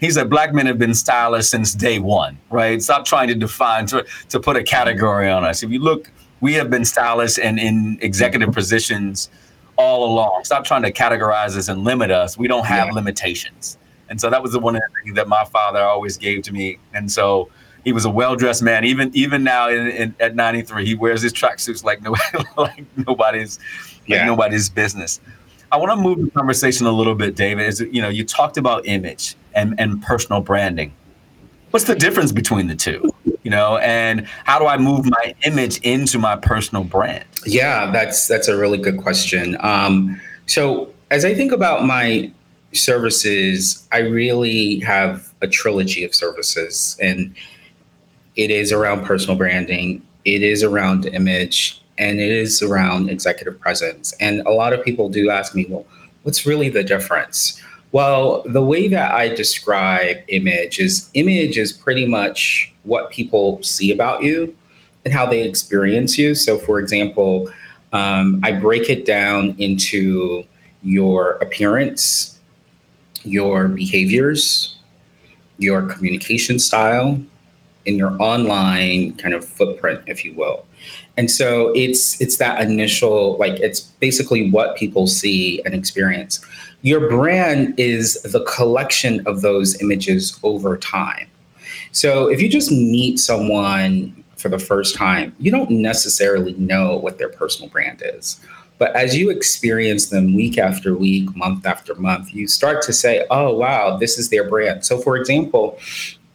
[0.00, 2.82] He said black men have been stylish since day one, right?
[2.82, 5.62] Stop trying to define to, to put a category on us.
[5.62, 8.54] If you look, we have been stylish and in executive mm-hmm.
[8.54, 9.30] positions
[9.76, 10.44] all along.
[10.44, 12.36] Stop trying to categorize us and limit us.
[12.36, 12.94] We don't have Yeah.
[12.94, 13.78] limitations.
[14.08, 16.52] And so that was the one of the things that my father always gave to
[16.52, 16.78] me.
[16.92, 17.48] And so
[17.84, 18.84] he was a well-dressed man.
[18.84, 22.14] Even even now in, in, at 93, he wears his tracksuits like no
[22.56, 23.58] like nobody's
[24.02, 24.24] like Yeah.
[24.26, 25.20] nobody's business.
[25.70, 27.66] I want to move the conversation a little bit, David.
[27.66, 30.92] Is you know you talked about image and and personal branding.
[31.70, 33.10] What's the difference between the two?
[33.42, 37.24] You know, and how do I move my image into my personal brand?
[37.46, 39.56] Yeah, that's that's a really good question.
[39.60, 42.30] Um, so as I think about my
[42.72, 47.34] services, I really have a trilogy of services, and
[48.36, 54.12] it is around personal branding, it is around image, and it is around executive presence.
[54.20, 55.86] And a lot of people do ask me, well,
[56.22, 57.60] what's really the difference?
[57.92, 63.92] Well, the way that I describe image is image is pretty much what people see
[63.92, 64.56] about you
[65.04, 66.34] and how they experience you.
[66.34, 67.50] So, for example,
[67.92, 70.44] um, I break it down into
[70.82, 72.38] your appearance,
[73.24, 74.76] your behaviors,
[75.58, 77.20] your communication style,
[77.86, 80.66] and your online kind of footprint, if you will.
[81.16, 86.44] And so it's it's that initial like it's basically what people see and experience.
[86.82, 91.28] Your brand is the collection of those images over time.
[91.92, 97.18] So if you just meet someone for the first time, you don't necessarily know what
[97.18, 98.40] their personal brand is.
[98.78, 103.24] But as you experience them week after week, month after month, you start to say,
[103.30, 104.84] oh, wow, this is their brand.
[104.84, 105.78] So, for example,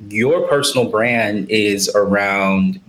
[0.10, 2.80] your personal brand is around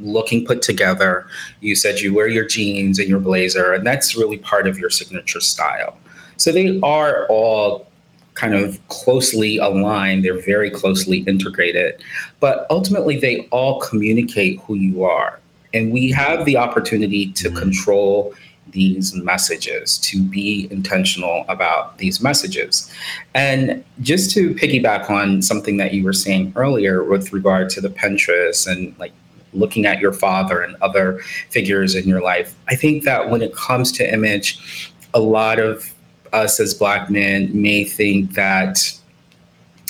[0.00, 1.26] looking put together.
[1.60, 4.90] You said you wear your jeans and your blazer, and that's really part of your
[4.90, 5.96] signature style.
[6.36, 7.86] So they are all
[8.34, 12.02] kind of closely aligned, they're very closely integrated,
[12.40, 15.38] but ultimately they all communicate who you are.
[15.72, 17.58] And we have the opportunity to mm-hmm.
[17.58, 18.34] control
[18.74, 22.90] these messages, to be intentional about these messages.
[23.34, 27.88] And just to piggyback on something that you were saying earlier with regard to the
[27.88, 29.12] Pinterest and like
[29.54, 33.54] looking at your father and other figures in your life, I think that when it
[33.54, 34.58] comes to image,
[35.14, 35.94] a lot of
[36.32, 38.92] us as Black men may think that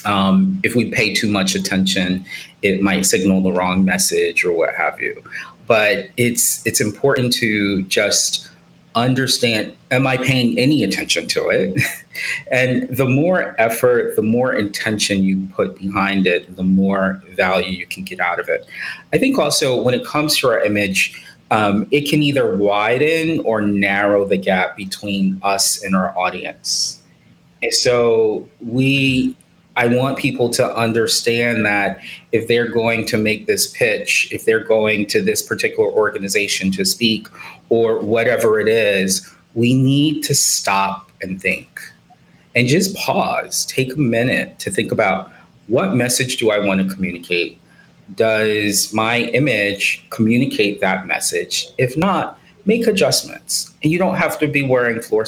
[0.05, 2.25] um, if we pay too much attention,
[2.61, 5.23] it might signal the wrong message or what have you.
[5.67, 8.51] But it's it's important to just
[8.95, 11.81] understand am i paying any attention to it?
[12.53, 17.87] And the more effort the more intention you put behind it the more value you
[17.87, 18.67] can get out of it.
[19.13, 23.61] I think also when it comes to our image um, it can either widen or
[23.61, 27.03] narrow the gap between us and our audience.
[27.63, 29.37] And so we
[29.77, 32.01] I want people to understand that
[32.33, 36.85] if they're going to make this pitch, if they're going to this particular organization to
[36.85, 37.29] speak
[37.71, 41.81] or whatever it is, we need to stop and think
[42.55, 45.33] and just pause, take a minute to think about
[45.67, 47.59] what message do I want to communicate?
[48.15, 51.69] does my image communicate that message?
[51.79, 53.73] If not, make adjustments.
[53.83, 55.25] And you don't have to be wearing floor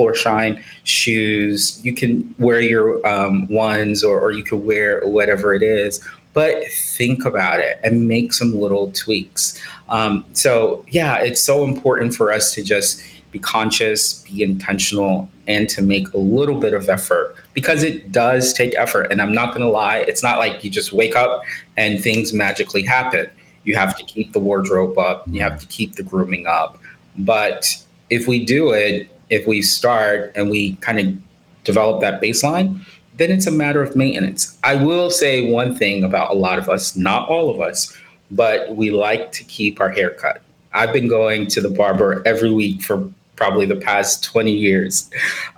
[0.00, 1.78] floor shine shoes.
[1.84, 6.02] You can wear your um, ones, or, or you can wear whatever it is.
[6.32, 9.60] But think about it and make some little tweaks.
[9.90, 15.68] Um, so yeah, it's so important for us to just be conscious, be intentional, and
[15.68, 19.02] to make a little bit of effort because it does take effort.
[19.10, 21.42] And I'm not going to lie, it's not like you just wake up
[21.76, 23.28] and things magically happen.
[23.64, 26.78] You have to keep the wardrobe up, you have to keep the grooming up.
[27.18, 27.66] But
[28.08, 32.84] if we do it, if we start and we kind of develop that baseline,
[33.16, 34.58] then it's a matter of maintenance.
[34.64, 37.96] I will say one thing about a lot of us, not all of us,
[38.30, 40.42] but we like to keep our hair cut.
[40.72, 45.10] I've been going to the barber every week for probably the past 20 years.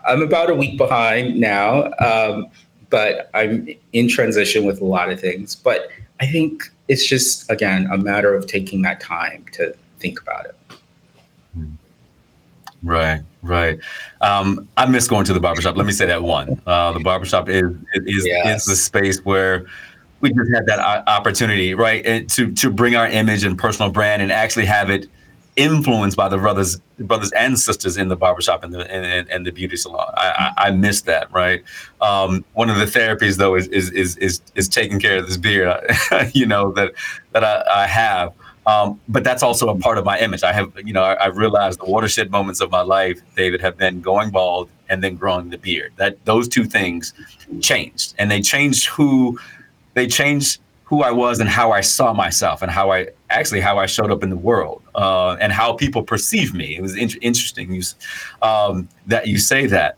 [0.06, 2.46] I'm about a week behind now, um,
[2.90, 5.54] but I'm in transition with a lot of things.
[5.54, 5.88] But
[6.20, 10.54] I think it's just, again, a matter of taking that time to think about it.
[12.82, 13.78] Right, right.
[14.20, 15.76] Um, I miss going to the barbershop.
[15.76, 16.60] Let me say that one.
[16.66, 17.64] Uh, the barbershop is
[17.94, 19.66] is, is the space where
[20.20, 24.22] we just had that opportunity, right, and to to bring our image and personal brand
[24.22, 25.06] and actually have it
[25.56, 29.50] influenced by the brothers brothers and sisters in the barbershop and the and, and the
[29.50, 30.12] beauty salon.
[30.14, 31.62] I, I, I miss that, right?
[32.00, 35.36] Um, one of the therapies though is is is is, is taking care of this
[35.36, 35.80] beard,
[36.32, 36.92] you know, that
[37.32, 38.32] that I, I have.
[38.64, 40.44] Um, but that's also a part of my image.
[40.44, 43.76] I have, you know, I, I realized the watershed moments of my life, David, have
[43.76, 45.92] been going bald and then growing the beard.
[45.96, 47.12] That those two things
[47.60, 49.38] changed, and they changed who,
[49.94, 53.78] they changed who I was and how I saw myself and how I actually how
[53.78, 56.76] I showed up in the world uh, and how people perceive me.
[56.76, 57.82] It was in- interesting you,
[58.42, 59.96] um, that you say that.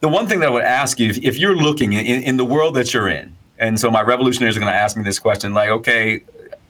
[0.00, 2.44] The one thing that I would ask you, if, if you're looking in, in the
[2.44, 5.54] world that you're in, and so my revolutionaries are going to ask me this question,
[5.54, 6.22] like, okay,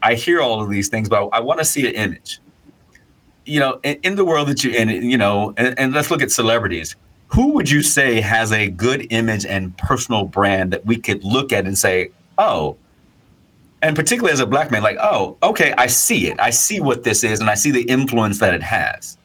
[0.07, 2.39] I hear all of these things, but I want to see an image.
[3.45, 6.23] You know, in, in, the world that you're in, you know, and, and let's look
[6.23, 6.95] at celebrities.
[7.29, 11.53] Who would you say has a good image and personal brand that we could look
[11.53, 12.77] at and say, oh,
[13.83, 16.39] and particularly as a black man, like, oh, okay, I see it.
[16.39, 19.19] I see what this is, and I see the influence that it has.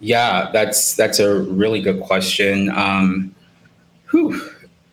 [0.00, 2.70] Yeah, that's that's a really good question.
[2.70, 3.34] Um,
[4.10, 4.40] whew,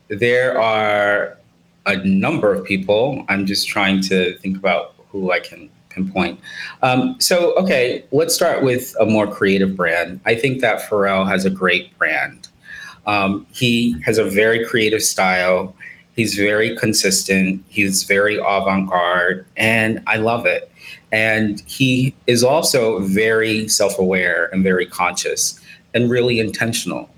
[0.10, 1.38] there are
[1.86, 3.24] a number of people.
[3.30, 6.40] I'm just trying to think about who I can pinpoint.
[6.82, 10.20] Um, so, okay, let's start with a more creative brand.
[10.26, 12.48] I think that Pharrell has a great brand.
[13.06, 15.76] Um, he has a very creative style.
[16.16, 17.64] He's very consistent.
[17.70, 20.72] He's very avant garde, and I love it.
[21.12, 25.60] And he is also very self aware and very conscious
[25.94, 27.10] and really intentional.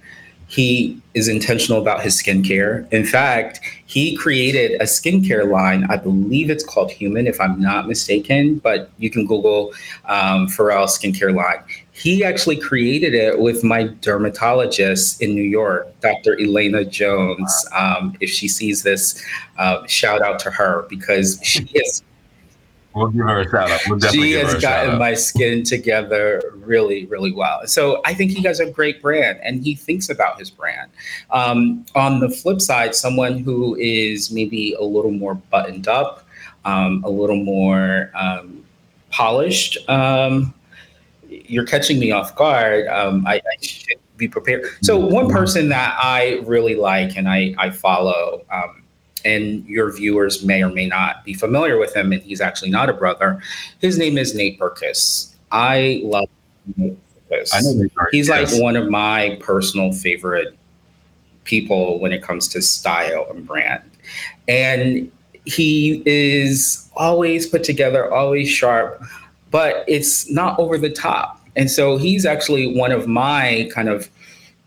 [0.47, 2.91] He is intentional about his skincare.
[2.91, 5.83] In fact, he created a skincare line.
[5.89, 9.73] I believe it's called Human, if I'm not mistaken, but you can Google
[10.05, 11.63] um, Pharrell skincare line.
[11.91, 16.39] He actually created it with my dermatologist in New York, Dr.
[16.39, 17.51] Elena Jones.
[17.75, 19.25] Um, if she sees this,
[19.57, 22.03] uh, shout out to her because she is
[22.95, 23.81] We'll give her a shout out.
[23.87, 27.67] We'll she has gotten my skin together really, really well.
[27.67, 30.89] So I think he has a great brand and he thinks about his brand.
[31.29, 36.25] Um, on the flip side, someone who is maybe a little more buttoned up,
[36.65, 38.65] um, a little more um,
[39.11, 39.77] polished.
[39.87, 40.53] Um,
[41.29, 42.87] you're catching me off guard.
[42.87, 44.65] Um, I, I, should be prepared.
[44.81, 48.78] So one person that I really like and I, I follow um,
[49.25, 52.89] and your viewers may or may not be familiar with him, and he's actually not
[52.89, 53.41] a brother.
[53.79, 55.33] His name is Nate Berkus.
[55.51, 56.29] I love
[56.77, 56.97] Nate
[57.29, 57.49] Berkus.
[57.53, 57.91] I know Nate.
[58.11, 60.57] He's like one of my personal favorite
[61.43, 63.83] people when it comes to style and brand.
[64.47, 65.11] And
[65.45, 69.01] he is always put together, always sharp,
[69.51, 71.41] but it's not over the top.
[71.55, 74.09] And so he's actually one of my kind of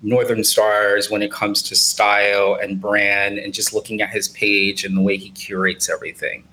[0.03, 4.84] northern stars when it comes to style and brand and just looking at his page
[4.84, 6.44] and the way he curates everything.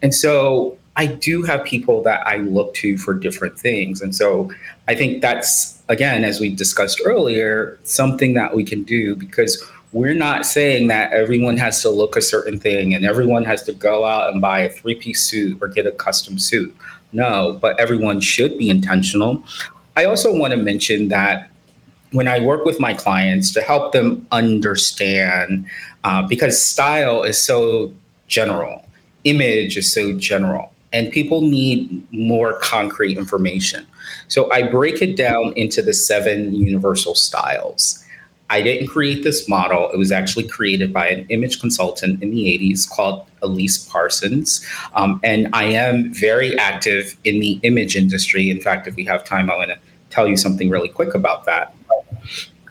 [0.00, 4.00] And so i do have people that i look to for different things.
[4.00, 4.50] And so
[4.88, 10.14] i think that's again as we discussed earlier something that we can do because we're
[10.14, 14.06] not saying that everyone has to look a certain thing and everyone has to go
[14.06, 16.74] out and buy a three piece suit or get a custom suit.
[17.12, 19.42] No but everyone should be intentional.
[19.96, 21.51] I also want to mention that
[22.12, 25.66] when I work with my clients to help them understand,
[26.04, 27.92] uh, because style is so
[28.28, 28.86] general,
[29.24, 33.86] image is so general, and people need more concrete information.
[34.28, 37.98] So I break it down into the seven universal styles.
[38.50, 39.90] I didn't create this model.
[39.90, 44.62] It was actually created by an image consultant in the 80s called Elise Parsons.
[44.92, 48.50] Um, and I am very active in the image industry.
[48.50, 49.78] In fact, if we have time, I want to
[50.10, 51.74] tell you something really quick about that.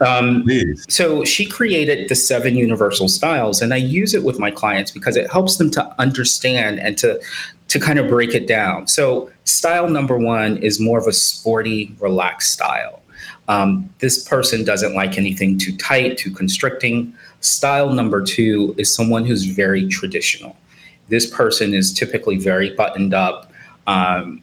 [0.01, 0.47] Um,
[0.89, 5.15] so she created the seven universal styles, and I use it with my clients because
[5.15, 7.21] it helps them to understand and to
[7.67, 8.87] to kind of break it down.
[8.87, 13.01] So style number one is more of a sporty, relaxed style.
[13.47, 17.13] Um, this person doesn't like anything too tight, too constricting.
[17.39, 20.57] Style number two is someone who's very traditional.
[21.07, 23.51] This person is typically very buttoned up.
[23.87, 24.41] Um,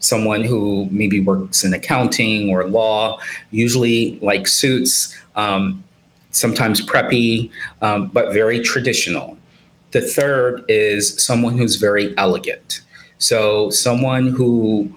[0.00, 3.18] someone who maybe works in accounting or law,
[3.50, 5.82] usually like suits, um,
[6.30, 7.50] sometimes preppy,
[7.82, 9.36] um, but very traditional.
[9.90, 12.82] The third is someone who's very elegant.
[13.18, 14.92] So, someone who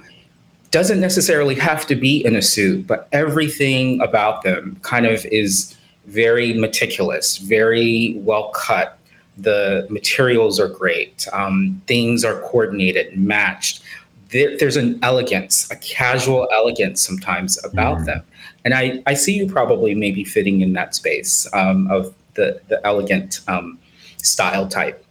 [0.69, 5.75] doesn't necessarily have to be in a suit, but everything about them kind of is
[6.05, 8.97] very meticulous, very well cut.
[9.37, 13.81] The materials are great, um, things are coordinated, matched
[14.31, 18.05] there, there's an elegance, a casual elegance sometimes about mm.
[18.05, 18.23] them.
[18.63, 22.85] And I, I see you probably maybe fitting in that space um, of the, the
[22.85, 23.77] elegant um,
[24.17, 25.05] style type.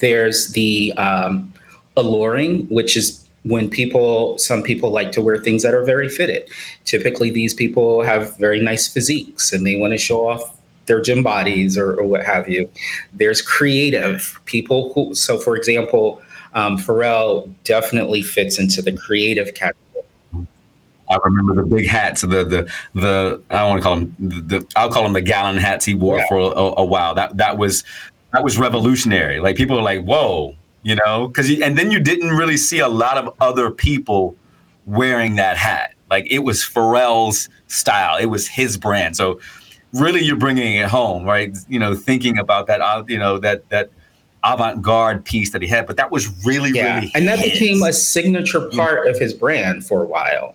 [0.00, 1.52] There's the um,
[1.96, 6.48] alluring, which is when people, some people like to wear things that are very fitted.
[6.84, 11.22] Typically, these people have very nice physiques and they want to show off their gym
[11.22, 12.70] bodies or, or what have you.
[13.12, 16.22] There's creative people who, so for example,
[16.56, 19.76] um, Pharrell definitely fits into the creative category.
[21.08, 24.58] I remember the big hats, the the the I don't want to call them the,
[24.58, 26.26] the I'll call them the gallon hats he wore yeah.
[26.28, 27.14] for a, a, while.
[27.14, 27.84] That that was
[28.32, 29.38] that was revolutionary.
[29.38, 32.88] Like people are like, whoa, you know, because and then you didn't really see a
[32.88, 34.34] lot of other people
[34.86, 35.94] wearing that hat.
[36.10, 38.16] Like it was Pharrell's style.
[38.16, 39.16] It was his brand.
[39.16, 39.38] So
[39.92, 41.56] really, you're bringing it home, right?
[41.68, 42.80] You know, thinking about that.
[42.80, 43.90] Uh, you know that that
[44.46, 46.96] avant-garde piece that he had, but that was really, yeah.
[46.96, 47.52] really and that his.
[47.52, 50.54] became a signature part of his brand for a while.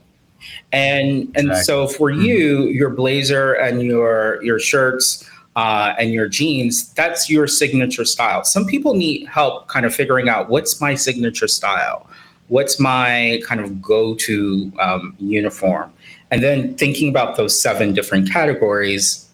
[0.72, 1.64] And and exactly.
[1.64, 2.22] so for mm-hmm.
[2.22, 8.44] you, your blazer and your your shirts uh, and your jeans, that's your signature style.
[8.44, 12.08] Some people need help kind of figuring out what's my signature style,
[12.48, 15.92] what's my kind of go-to um, uniform,
[16.32, 19.28] and then thinking about those seven different categories.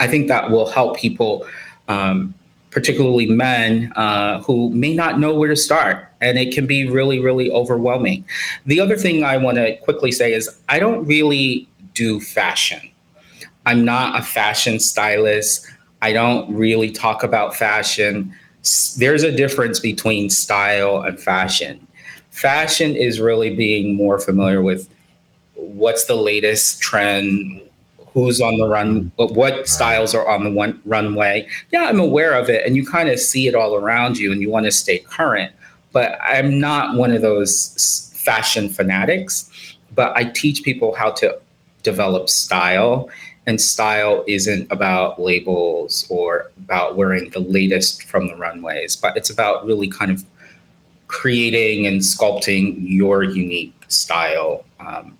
[0.00, 1.46] I think that will help people
[1.88, 2.34] um,
[2.70, 6.06] particularly men uh, who may not know where to start.
[6.20, 8.24] And it can be really, really overwhelming.
[8.66, 12.80] The other thing I want to quickly say is I don't really do fashion.
[13.66, 15.66] I'm not a fashion stylist.
[16.02, 18.34] I don't really talk about fashion.
[18.98, 21.86] There's a difference between style and fashion.
[22.30, 24.88] Fashion is really being more familiar with
[25.54, 27.60] what's the latest trend,
[28.12, 31.48] who's on the run, what styles are on the one runway.
[31.70, 34.40] Yeah, I'm aware of it, and you kind of see it all around you, and
[34.40, 35.52] you want to stay current.
[35.92, 39.50] But I'm not one of those fashion fanatics.
[39.94, 41.38] But I teach people how to
[41.82, 43.10] develop style,
[43.46, 49.30] and style isn't about labels or about wearing the latest from the runways, but it's
[49.30, 50.24] about really kind of
[51.08, 54.64] creating and sculpting your unique style.
[54.78, 55.18] Um,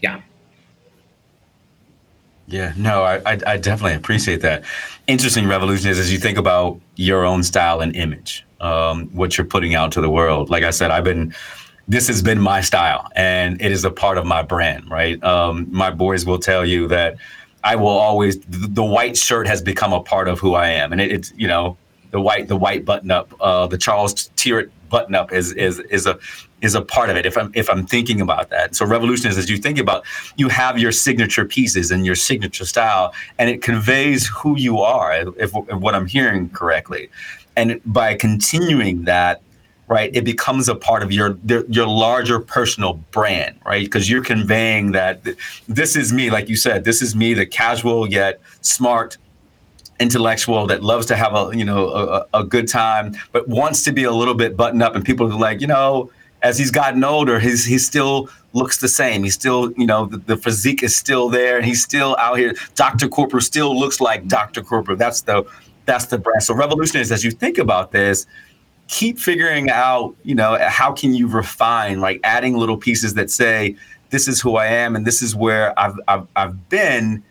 [0.00, 0.22] yeah.
[2.48, 4.64] Yeah, no, I, I, definitely appreciate that.
[5.06, 9.46] Interesting revolution is as you think about your own style and image, um, what you're
[9.46, 10.48] putting out to the world.
[10.48, 11.34] Like I said, I've been,
[11.88, 14.90] this has been my style, and it is a part of my brand.
[14.90, 17.16] Right, um, my boys will tell you that
[17.64, 20.92] I will always the, the white shirt has become a part of who I am,
[20.92, 21.76] and it, it's you know
[22.10, 26.06] the white the white button up, uh, the Charles Tyrwhitt button up is is is
[26.06, 26.18] a
[26.60, 28.74] is a part of it if I'm if I'm thinking about that.
[28.74, 30.04] So revolution is as you think about
[30.36, 35.14] you have your signature pieces and your signature style and it conveys who you are
[35.14, 37.10] if, if what I'm hearing correctly.
[37.56, 39.42] And by continuing that
[39.88, 41.38] right it becomes a part of your
[41.68, 45.22] your larger personal brand right because you're conveying that
[45.66, 49.16] this is me like you said this is me the casual yet smart
[50.00, 53.92] intellectual that loves to have a you know a, a, good time but wants to
[53.92, 56.08] be a little bit buttoned up and people are like you know
[56.42, 59.22] as he's gotten older he's he still looks the same.
[59.22, 62.54] He's still you know the, the physique is still there and he's still out here.
[62.74, 65.44] Dr Corprew still looks like dr Corprew that's the
[65.84, 66.42] that's the brand.
[66.42, 68.26] So revolution is as you think about this
[68.88, 73.76] keep figuring out you know how can you refine like adding little pieces that say
[74.08, 77.22] this is who i am and this is where i've i've, I've been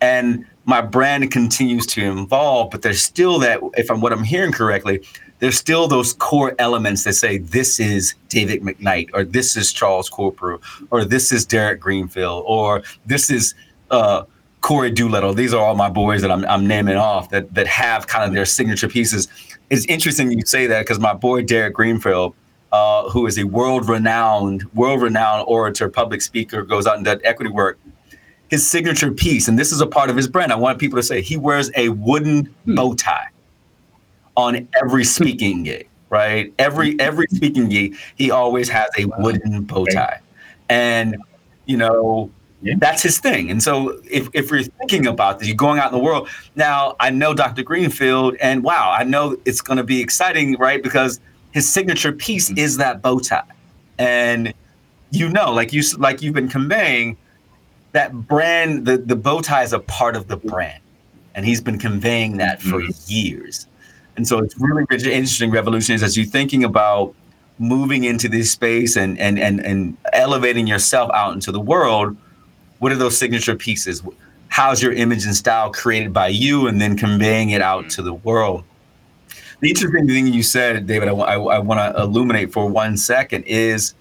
[0.00, 4.52] and my brand continues to evolve, but there's still that, if I'm what I'm hearing
[4.52, 5.02] correctly,
[5.40, 10.08] there's still those core elements that say this is David McKnight, or this is Charles
[10.08, 10.58] Corprew,
[10.90, 13.54] or this is Derek Greenfield, or this is
[13.90, 14.22] uh,
[14.62, 15.34] Corey Doolittle.
[15.34, 18.32] These are all my boys that I'm, I'm naming off that that have kind of
[18.32, 19.28] their signature pieces.
[19.68, 22.34] It's interesting you say that because my boy Derek Greenfield,
[22.72, 27.78] uh, who is a world-renowned, world-renowned orator, public speaker, goes out and does equity work.
[28.50, 30.52] His signature piece, and this is a part of his brand.
[30.52, 32.74] I want people to say he wears a wooden hmm.
[32.74, 33.28] bow tie
[34.36, 35.88] on every speaking gig.
[36.10, 40.20] Right, every every speaking gig, he always has a wooden bow tie,
[40.68, 41.16] and
[41.64, 42.30] you know
[42.64, 42.74] yeah.
[42.78, 43.50] That's his thing.
[43.50, 46.30] And so if, if you're thinking about this, you're going out in the world.
[46.56, 47.62] Now, I know Dr.
[47.62, 50.82] Greenfield, and wow, I know it's going to be exciting, right?
[50.82, 51.20] Because
[51.50, 52.58] his signature piece mm-hmm.
[52.58, 53.42] is that bow tie.
[53.98, 54.54] And
[55.10, 57.18] you know, like you like you've been conveying,
[57.94, 60.82] that brand, the, the bow tie is a part of the brand.
[61.34, 62.90] And he's been conveying that for mm-hmm.
[63.06, 63.66] years.
[64.16, 67.14] And so it's really interesting revolution is as you're thinking about
[67.58, 72.16] moving into this space and and and and elevating yourself out into the world
[72.84, 74.02] what are those signature pieces?
[74.48, 78.12] How's your image and style created by you and then conveying it out to the
[78.12, 78.62] world?
[79.60, 83.44] The interesting thing you said, David, I, I, I want to illuminate for one second
[83.44, 83.94] is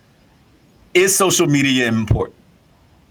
[0.94, 2.36] is social media important?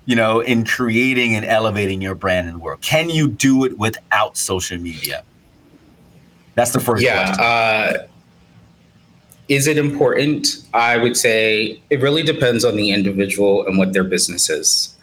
[0.04, 4.36] You know, in creating and elevating your brand the world, can you do it without
[4.36, 5.22] social media?
[6.54, 7.02] That's the first.
[7.02, 7.30] Yeah.
[7.38, 8.06] Uh,
[9.48, 10.64] is it important?
[10.74, 14.96] I would say it really depends on the individual and what their business is.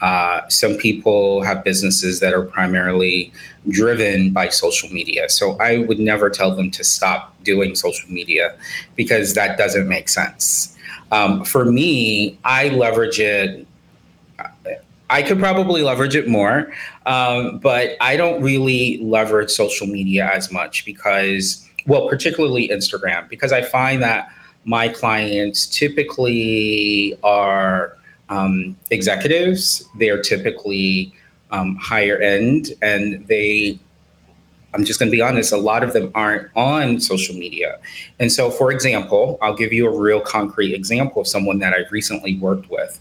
[0.00, 3.32] Uh, some people have businesses that are primarily
[3.68, 5.28] driven by social media.
[5.28, 8.56] So I would never tell them to stop doing social media
[8.96, 10.74] because that doesn't make sense.
[11.12, 13.66] Um, for me, I leverage it.
[15.10, 16.72] I could probably leverage it more,
[17.04, 23.52] um, but I don't really leverage social media as much because, well, particularly Instagram, because
[23.52, 24.30] I find that
[24.64, 27.96] my clients typically are
[28.28, 29.84] um, executives.
[29.98, 31.12] They are typically
[31.50, 33.78] um, higher end, and they.
[34.72, 35.52] I'm just going to be honest.
[35.52, 37.80] A lot of them aren't on social media,
[38.20, 41.90] and so, for example, I'll give you a real concrete example of someone that I've
[41.90, 43.00] recently worked with.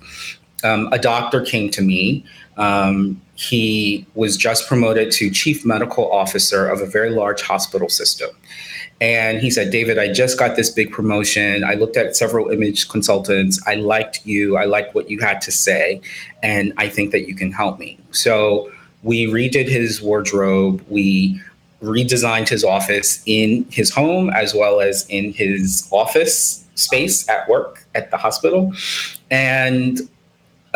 [0.64, 2.26] Um, a doctor came to me.
[2.58, 8.30] Um, he was just promoted to chief medical officer of a very large hospital system.
[9.02, 11.64] And he said, David, I just got this big promotion.
[11.64, 13.62] I looked at several image consultants.
[13.66, 14.58] I liked you.
[14.58, 16.02] I liked what you had to say.
[16.44, 17.98] And I think that you can help me.
[18.12, 18.70] So
[19.04, 20.84] we redid his wardrobe.
[20.90, 21.42] We
[21.82, 27.86] redesigned his office in his home as well as in his office space at work
[27.96, 28.74] at the hospital.
[29.32, 30.02] And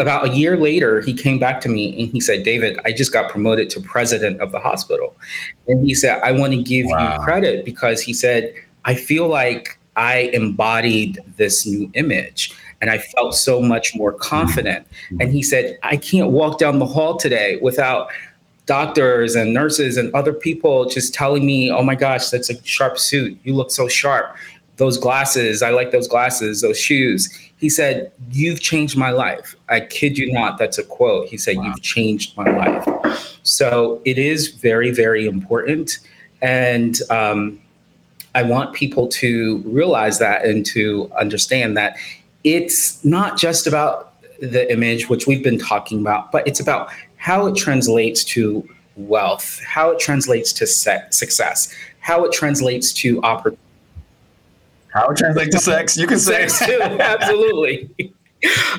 [0.04, 3.12] about a year later, he came back to me and he said, David, I just
[3.12, 5.16] got promoted to president of the hospital.
[5.68, 7.16] And he said, I want to give wow.
[7.18, 8.54] you credit because he said,
[8.86, 14.86] I feel like I embodied this new image and I felt so much more confident.
[14.86, 15.22] Mm-hmm.
[15.22, 18.12] And he said, I can't walk down the hall today without
[18.66, 23.00] doctors and nurses and other people just telling me, oh my gosh, that's a sharp
[23.00, 23.38] suit.
[23.44, 24.36] You look so sharp.
[24.78, 27.30] Those glasses, I like those glasses, those shoes.
[27.64, 29.56] He said, You've changed my life.
[29.70, 31.30] I kid you not, that's a quote.
[31.30, 31.64] He said, wow.
[31.64, 33.40] You've changed my life.
[33.44, 36.00] So it is very, very important.
[36.42, 37.62] And um,
[38.36, 41.96] I want people to realize that and to understand that
[42.44, 47.46] it's not just about the image, which we've been talking about, but it's about how
[47.48, 53.63] it translates to wealth, how it translates to success, how it translates to opportunity
[54.94, 55.98] how it translates to sex?
[55.98, 56.80] You can say sex too.
[57.00, 57.90] Absolutely.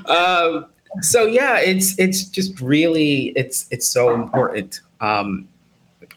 [0.06, 0.66] um,
[1.00, 4.80] so yeah, it's it's just really it's it's so important.
[5.00, 5.48] Um,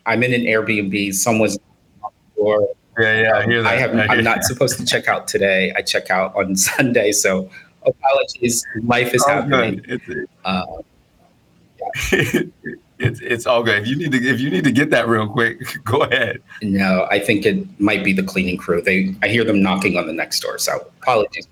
[0.05, 1.13] I'm in an Airbnb.
[1.13, 1.57] Someone's
[2.35, 2.69] or
[2.99, 3.73] yeah, yeah, I hear that.
[3.73, 3.95] I have.
[3.95, 5.73] I am not supposed to check out today.
[5.75, 7.49] I check out on Sunday, so
[7.85, 8.65] apologies.
[8.83, 9.81] Life is oh, happening.
[10.45, 10.65] Uh,
[12.11, 12.41] yeah.
[12.99, 13.81] It's it's all good.
[13.81, 16.41] If you need to if you need to get that real quick, go ahead.
[16.61, 18.81] No, I think it might be the cleaning crew.
[18.81, 20.57] They I hear them knocking on the next door.
[20.57, 21.47] So apologies.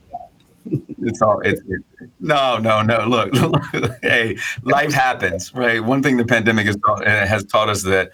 [1.01, 1.81] it's all it's, it,
[2.19, 3.31] no no no look,
[3.73, 7.83] look hey life happens right one thing the pandemic has taught, uh, has taught us
[7.83, 8.11] that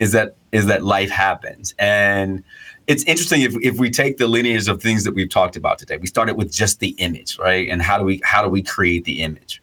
[0.00, 2.42] is that is that life happens and
[2.86, 5.96] it's interesting if, if we take the lineage of things that we've talked about today
[5.96, 9.04] we started with just the image right and how do we how do we create
[9.04, 9.62] the image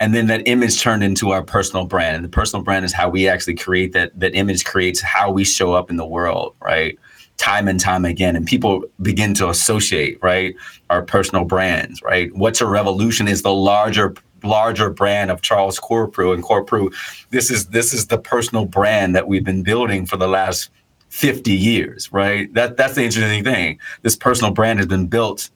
[0.00, 2.16] and then that image turned into our personal brand.
[2.16, 5.44] And the personal brand is how we actually create that that image creates how we
[5.44, 6.98] show up in the world right?
[7.36, 8.34] Time and time again.
[8.34, 10.56] And people begin to associate right
[10.88, 12.34] our personal brands right?
[12.34, 16.90] What's a revolution is the larger larger brand of Charles Corprew and Corprew
[17.28, 20.70] this is this is the personal brand that we've been building for the last
[21.10, 22.52] 50 years right?
[22.54, 23.78] That that's the interesting thing.
[24.00, 25.50] This personal brand has been built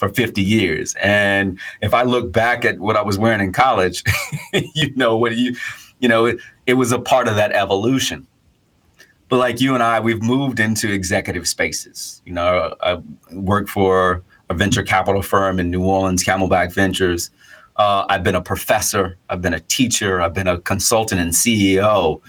[0.00, 0.96] for 50 years.
[1.00, 4.02] And if I look back at what I was wearing in college,
[4.74, 5.54] you know, what you
[6.00, 8.26] you know, it, it was a part of that evolution.
[9.28, 12.22] But like you and I, we've moved into executive spaces.
[12.24, 13.00] You know, I
[13.32, 17.30] work for a venture capital firm in New Orleans, Camelback Ventures.
[17.76, 22.20] Uh, I've been a professor, I've been a teacher, I've been a consultant and CEO.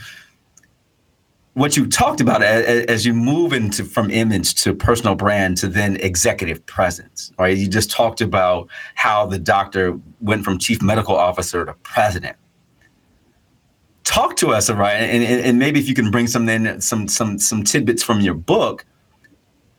[1.53, 5.97] What you talked about as, you move into from image to personal brand to then
[5.97, 7.57] executive presence, right?
[7.57, 12.37] You just talked about how the doctor went from chief medical officer to president
[14.11, 14.95] talk to us, right?
[14.95, 18.33] And, and, maybe if you can bring some in some some some tidbits from your
[18.33, 18.85] book,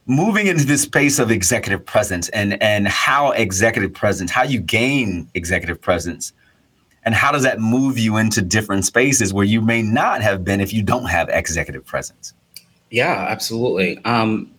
[0.07, 5.29] moving into this space of executive presence and and how executive presence, how you gain
[5.35, 6.33] executive presence,
[7.05, 10.61] and how does that move you into different spaces where you may not have been
[10.61, 12.35] if you don't have executive presence?
[12.91, 14.03] Yeah, absolutely.
[14.05, 14.51] Um,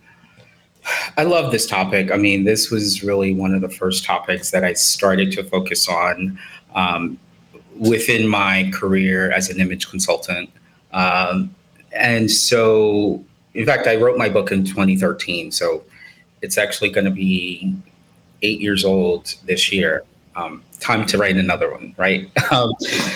[1.16, 2.10] I love this topic.
[2.10, 5.88] I mean, this was really one of the first topics that I started to focus
[5.88, 6.38] on
[6.74, 7.18] um,
[7.78, 10.50] within my career as an image consultant.
[10.92, 11.54] Um,
[11.92, 13.24] and so,
[13.54, 15.50] in fact, I wrote my book in 2013.
[15.52, 15.84] So
[16.42, 17.74] it's actually going to be
[18.42, 20.04] eight years old this year.
[20.36, 22.30] Um, time to write another one, right?
[22.50, 22.72] Um,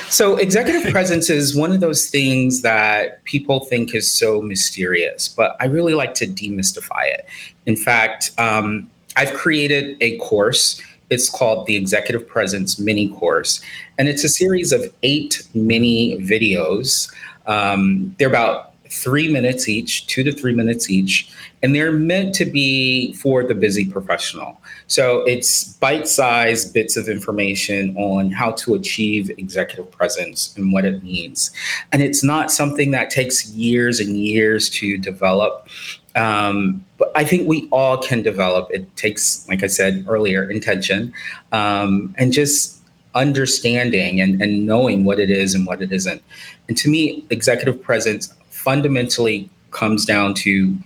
[0.09, 5.57] so, executive presence is one of those things that people think is so mysterious, but
[5.61, 7.27] I really like to demystify it.
[7.66, 13.61] In fact, um, I've created a course it's called the Executive Presence Mini Course,
[13.99, 17.12] and it's a series of eight mini videos.
[17.47, 21.30] Um, they're about three minutes each, two to three minutes each,
[21.62, 24.61] and they're meant to be for the busy professional.
[24.86, 30.84] So it's bite sized bits of information on how to achieve executive presence and what
[30.84, 31.51] it means.
[31.93, 35.68] And it's not something that takes years and years to develop.
[36.14, 38.70] Um, but I think we all can develop.
[38.72, 41.12] It takes, like I said earlier, intention
[41.53, 42.78] um, and just
[43.14, 46.22] understanding and, and knowing what it is and what it isn't.
[46.68, 48.32] And to me, executive presence
[48.69, 50.77] fundamentally comes down to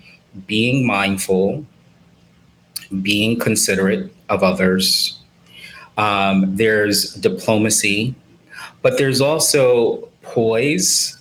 [0.46, 1.66] being mindful,
[3.02, 5.18] being considerate of others.
[5.96, 8.14] Um, there's diplomacy,
[8.82, 11.18] but there's also poise,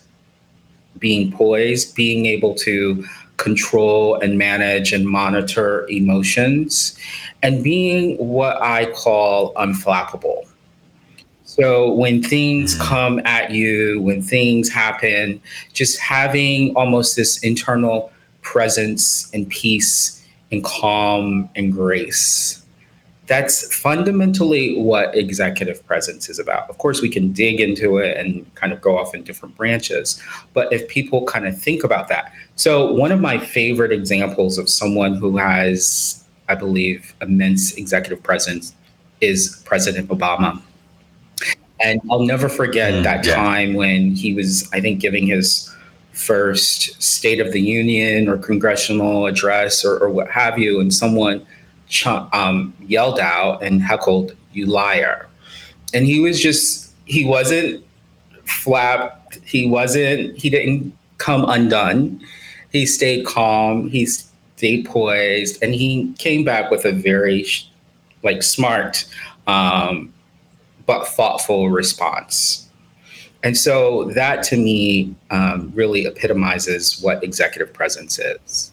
[0.99, 3.07] being poised, being able to
[3.37, 6.95] control and manage and monitor emotions,
[7.41, 10.47] and being what I call unflappable.
[11.51, 12.87] So when things mm-hmm.
[12.87, 15.41] come at you, when things happen,
[15.73, 22.61] just having almost this internal presence and peace and calm and grace
[23.31, 26.69] that's fundamentally what executive presence is about.
[26.69, 30.21] Of course, we can dig into it and kind of go off in different branches,
[30.53, 32.33] but if people kind of think about that.
[32.57, 38.75] So, one of my favorite examples of someone who has, I believe, immense executive presence
[39.21, 40.61] is President Obama.
[41.83, 43.35] And I'll never forget mm, that yeah.
[43.35, 45.73] time when he was, I think, giving his
[46.13, 51.45] first State of the Union or congressional address or, or what have you, and someone
[51.87, 55.27] ch- um, yelled out and heckled, "You liar!"
[55.93, 57.83] And he was just he wasn't
[58.45, 59.39] flapped.
[59.43, 60.37] He wasn't.
[60.37, 62.21] He didn't come undone.
[62.71, 63.89] He stayed calm.
[63.89, 67.45] He stayed poised, and he came back with a very
[68.23, 69.05] like smart
[69.47, 70.13] um,
[70.85, 72.67] but thoughtful response.
[73.43, 78.71] And so that to me um, really epitomizes what executive presence is.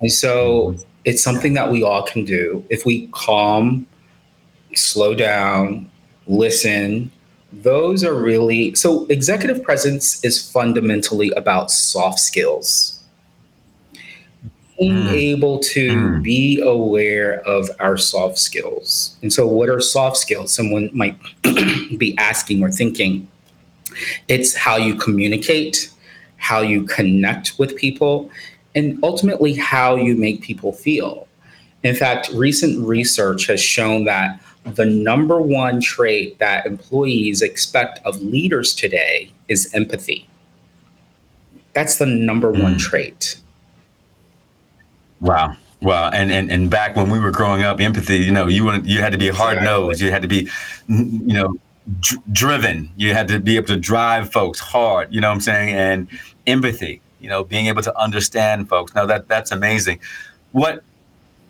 [0.00, 3.86] And so it's something that we all can do if we calm,
[4.74, 5.90] slow down,
[6.26, 7.10] listen.
[7.52, 12.97] Those are really so executive presence is fundamentally about soft skills.
[14.78, 15.12] Being mm.
[15.12, 16.22] able to mm.
[16.22, 19.16] be aware of our soft skills.
[19.22, 20.54] And so, what are soft skills?
[20.54, 21.18] Someone might
[21.98, 23.28] be asking or thinking.
[24.28, 25.90] It's how you communicate,
[26.36, 28.30] how you connect with people,
[28.74, 31.26] and ultimately how you make people feel.
[31.82, 38.20] In fact, recent research has shown that the number one trait that employees expect of
[38.22, 40.28] leaders today is empathy.
[41.72, 42.78] That's the number one mm.
[42.78, 43.40] trait.
[45.20, 45.56] Wow.
[45.80, 46.10] Wow.
[46.10, 49.00] And, and and back when we were growing up, empathy, you know, you wouldn't, you
[49.00, 50.00] had to be hard nosed.
[50.00, 50.48] You had to be,
[50.88, 51.54] you know,
[52.00, 52.90] d- driven.
[52.96, 55.12] You had to be able to drive folks hard.
[55.14, 55.74] You know what I'm saying?
[55.74, 56.08] And
[56.46, 58.94] empathy you know, being able to understand folks.
[58.94, 60.00] Now that that's amazing.
[60.52, 60.82] What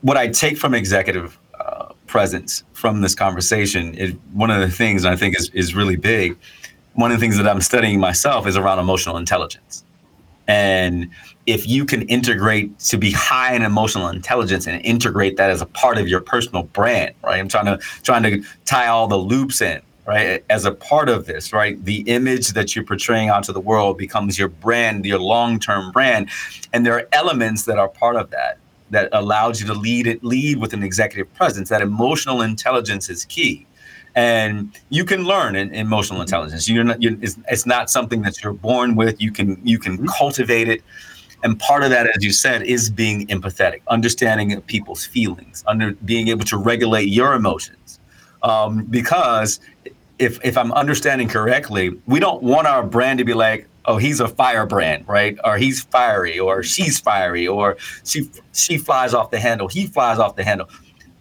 [0.03, 5.05] what I take from executive uh, presence from this conversation is one of the things
[5.05, 6.37] I think is is really big.
[6.95, 9.85] One of the things that I'm studying myself is around emotional intelligence.
[10.49, 11.11] And
[11.47, 15.67] if you can integrate to be high in emotional intelligence and integrate that as a
[15.67, 17.39] part of your personal brand, right?
[17.39, 20.43] I'm trying to trying to tie all the loops in, right?
[20.49, 21.83] As a part of this, right?
[21.85, 26.31] The image that you're portraying onto the world becomes your brand, your long-term brand.
[26.73, 28.59] And there are elements that are part of that
[28.91, 31.69] that allows you to lead it lead with an executive presence.
[31.69, 33.67] That emotional intelligence is key.
[34.19, 36.69] And you can learn in, emotional intelligence.
[36.69, 37.01] You're not.
[37.01, 39.23] You're, it's, it's, not something that you're born with.
[39.23, 40.07] You can you can mm-hmm.
[40.07, 40.83] cultivate it.
[41.45, 46.27] And part of that, as you said, is being empathetic, understanding people's feelings, under being
[46.27, 48.01] able to regulate your emotions.
[48.43, 49.61] Um, because
[50.19, 54.19] if if I'm understanding correctly, we don't want our brand to be like, oh, he's
[54.19, 55.39] a firebrand, right?
[55.45, 60.19] Or he's fiery, or she's fiery, or she she flies off the handle, he flies
[60.19, 60.69] off the handle.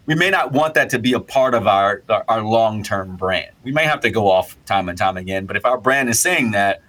[0.08, 3.52] We may not want that to be a part of our our, long term brand.
[3.62, 6.18] We may have to go off time and time again, but if our brand is
[6.18, 6.80] saying that,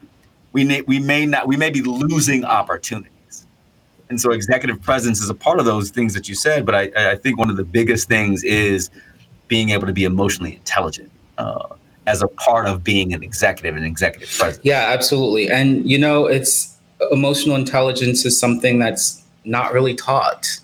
[0.53, 3.45] we may, we may not we may be losing opportunities.
[4.09, 7.11] And so executive presence is a part of those things that you said, but I,
[7.11, 8.89] I think one of the biggest things is
[9.49, 11.11] being able to be emotionally intelligent.
[11.37, 11.75] Uh,
[12.07, 14.65] as a part of being an executive and executive president.
[14.65, 15.51] Yeah, absolutely.
[15.51, 16.77] And you know, it's
[17.11, 20.59] emotional intelligence is something that's not really taught.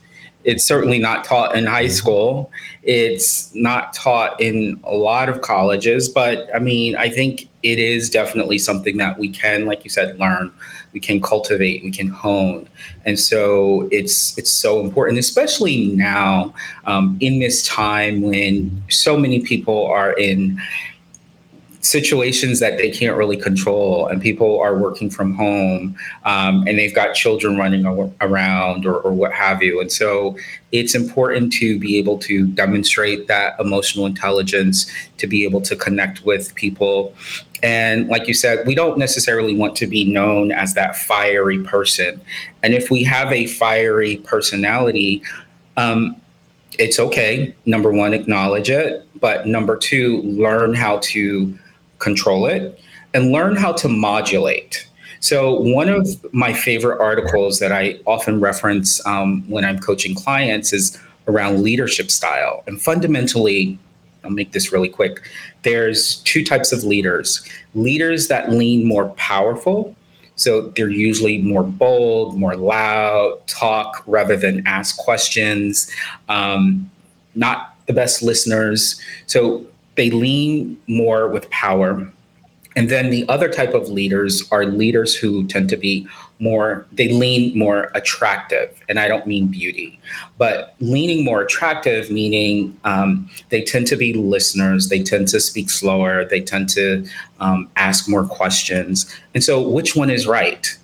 [0.45, 1.91] It's certainly not taught in high mm-hmm.
[1.91, 2.51] school.
[2.83, 8.11] It's not taught in a lot of colleges, but I mean, I think it is
[8.11, 10.51] definitely something that we can, like you said, learn.
[10.93, 11.83] We can cultivate.
[11.83, 12.69] We can hone,
[13.05, 16.53] and so it's it's so important, especially now
[16.85, 20.61] um, in this time when so many people are in
[21.85, 26.95] situations that they can't really control and people are working from home um, and they've
[26.95, 27.85] got children running
[28.21, 29.79] around or, or, what have you.
[29.79, 30.35] And so
[30.71, 36.25] it's important to be able to demonstrate that emotional intelligence to be able to connect
[36.25, 37.13] with people.
[37.61, 42.19] And like you said we don't necessarily want to be known as that fiery person.
[42.63, 45.21] And if we have a fiery personality
[45.77, 46.19] um,
[46.77, 47.55] it's okay.
[47.65, 49.07] Number one acknowledge it.
[49.19, 51.57] But number two learn how to
[52.05, 52.79] control it,
[53.13, 54.87] and learn how to modulate.
[55.19, 56.03] So, one of
[56.33, 60.97] my favorite articles that I often reference um, when I'm coaching clients is
[61.27, 62.63] around leadership style.
[62.67, 63.79] And fundamentally,
[64.23, 65.21] I'll make this really quick.
[65.63, 69.95] There's two types of leaders leaders that lean more powerful.
[70.35, 75.89] So they're usually more bold, more loud, talk rather than ask questions,
[76.27, 76.89] um,
[77.35, 78.99] not the best listeners.
[79.27, 79.65] So
[79.95, 82.11] they lean more with power.
[82.77, 86.05] And then the other type of leaders are leaders who tend to be
[86.39, 88.77] more, they lean more attractive.
[88.89, 89.97] And I don't mean beauty,
[90.37, 95.69] but leaning more attractive, meaning um, they tend to be listeners, they tend to speak
[95.69, 97.07] slower, they tend to
[97.39, 99.05] um, ask more questions.
[99.33, 100.77] And so, which one is right?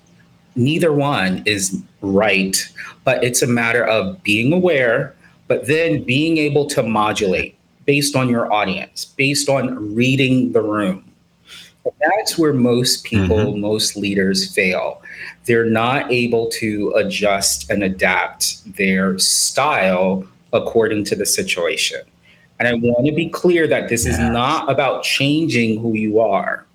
[0.55, 2.57] Neither one is right,
[3.03, 5.13] but it's a matter of being aware,
[5.47, 11.11] but then being able to modulate based on your audience, based on reading the room.
[11.99, 13.61] That's where most people, mm-hmm.
[13.61, 15.01] most leaders fail.
[15.45, 22.01] They're not able to adjust and adapt their style according to the situation.
[22.59, 26.67] And I want to be clear that this is not about changing who you are.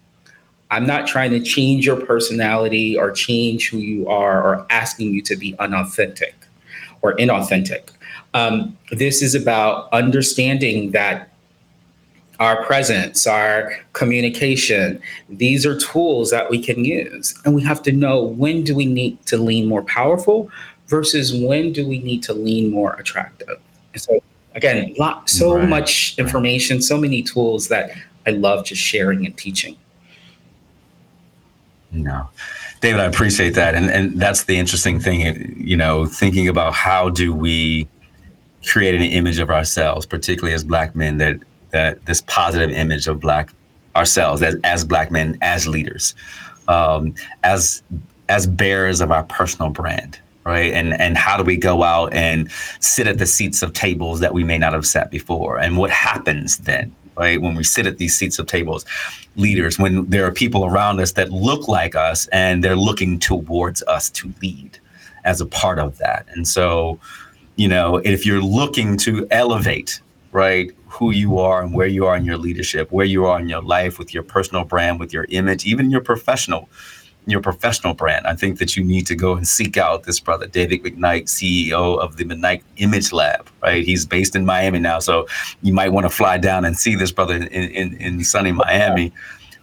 [0.73, 5.23] I'm not trying to change your personality or change who you are or asking you
[5.23, 6.35] to be unauthentic
[7.03, 7.91] or inauthentic.
[8.37, 11.31] Um, this is about understanding that
[12.39, 17.35] our presence, our communication, these are tools that we can use.
[17.47, 20.51] And we have to know when do we need to lean more powerful
[20.89, 23.59] versus when do we need to lean more attractive.
[23.95, 24.19] And so
[24.55, 25.67] again, lot, so right.
[25.67, 27.91] much information, so many tools that
[28.27, 29.79] I love just sharing and teaching.
[31.91, 32.29] No.
[32.83, 33.75] David, I appreciate that.
[33.75, 37.89] And and that's the interesting thing, you know, thinking about how do we
[38.67, 41.39] create an image of ourselves, particularly as black men, that
[41.71, 43.51] that this positive image of black
[43.95, 46.15] ourselves as, as black men, as leaders,
[46.69, 47.83] um, as
[48.29, 50.73] as bearers of our personal brand, right?
[50.73, 52.51] And and how do we go out and
[52.81, 55.59] sit at the seats of tables that we may not have sat before?
[55.59, 57.41] And what happens then, right?
[57.41, 58.85] When we sit at these seats of tables,
[59.37, 63.83] leaders, when there are people around us that look like us and they're looking towards
[63.85, 64.79] us to lead
[65.25, 66.25] as a part of that.
[66.31, 66.99] And so
[67.57, 70.01] you know, if you're looking to elevate,
[70.31, 73.49] right, who you are and where you are in your leadership, where you are in
[73.49, 76.69] your life with your personal brand, with your image, even your professional,
[77.27, 80.47] your professional brand, I think that you need to go and seek out this brother,
[80.47, 83.85] David McKnight, CEO of the McKnight Image Lab, right?
[83.85, 85.27] He's based in Miami now, so
[85.63, 89.13] you might want to fly down and see this brother in, in, in sunny Miami.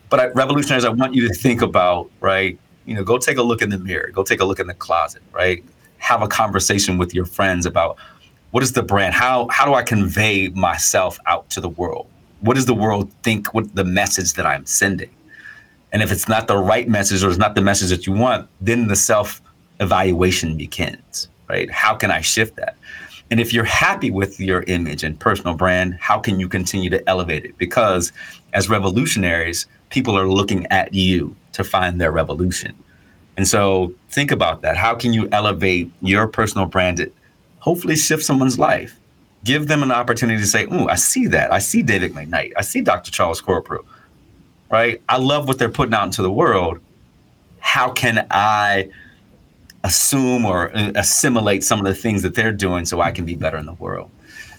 [0.10, 2.60] But I, revolutionaries, I want you to think about, right?
[2.86, 4.74] You know, go take a look in the mirror, go take a look in the
[4.74, 5.64] closet, right?
[6.04, 7.98] Have a conversation with your friends about
[8.52, 9.14] what is the brand?
[9.14, 12.08] How how do I convey myself out to the world?
[12.44, 13.54] what does the world think?
[13.54, 15.10] What the message that I'm sending?
[15.94, 18.50] And if it's not the right message or it's not the message that you want,
[18.60, 19.42] then the self
[19.80, 21.72] evaluation begins, right?
[21.72, 22.76] How can I shift that?
[23.32, 27.10] And if you're happy with your image and personal brand, how can you continue to
[27.10, 27.58] elevate it?
[27.58, 28.12] Because
[28.52, 32.76] as revolutionaries, people are looking at you to find their revolution.
[33.38, 34.78] And so think about that.
[34.78, 37.12] How can you elevate your personal brand to
[37.60, 39.00] hopefully shift someone's life?
[39.44, 41.52] Give them an opportunity to say, Oh, I see that.
[41.52, 42.54] I see David McKnight.
[42.58, 43.12] I see Dr.
[43.12, 43.84] Charles Corprew.
[44.72, 45.02] Right?
[45.10, 46.80] I love what they're putting out into the world.
[47.60, 48.90] How can I
[49.84, 53.36] assume or uh, assimilate some of the things that they're doing so I can be
[53.36, 54.10] better in the world.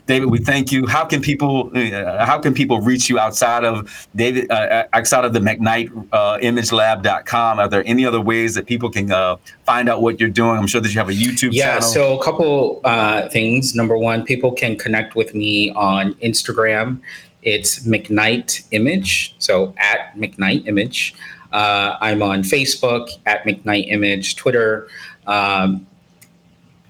[0.07, 0.87] David, we thank you.
[0.87, 5.25] How can people uh, how can people reach you outside of David uh, uh outside
[5.25, 7.59] of the McKnight uh, ImageLab.com?
[7.59, 10.59] Are there any other ways that people can uh, find out what you're doing?
[10.59, 11.89] I'm sure that you have a YouTube yeah, channel.
[11.89, 13.75] so a couple uh, things.
[13.75, 17.01] Number one, people can connect with me on Instagram.
[17.43, 21.15] It's McKnight Image, so at McKnight Image.
[21.53, 24.89] I'm on Facebook at McKnight Image, Twitter
[25.27, 25.87] um,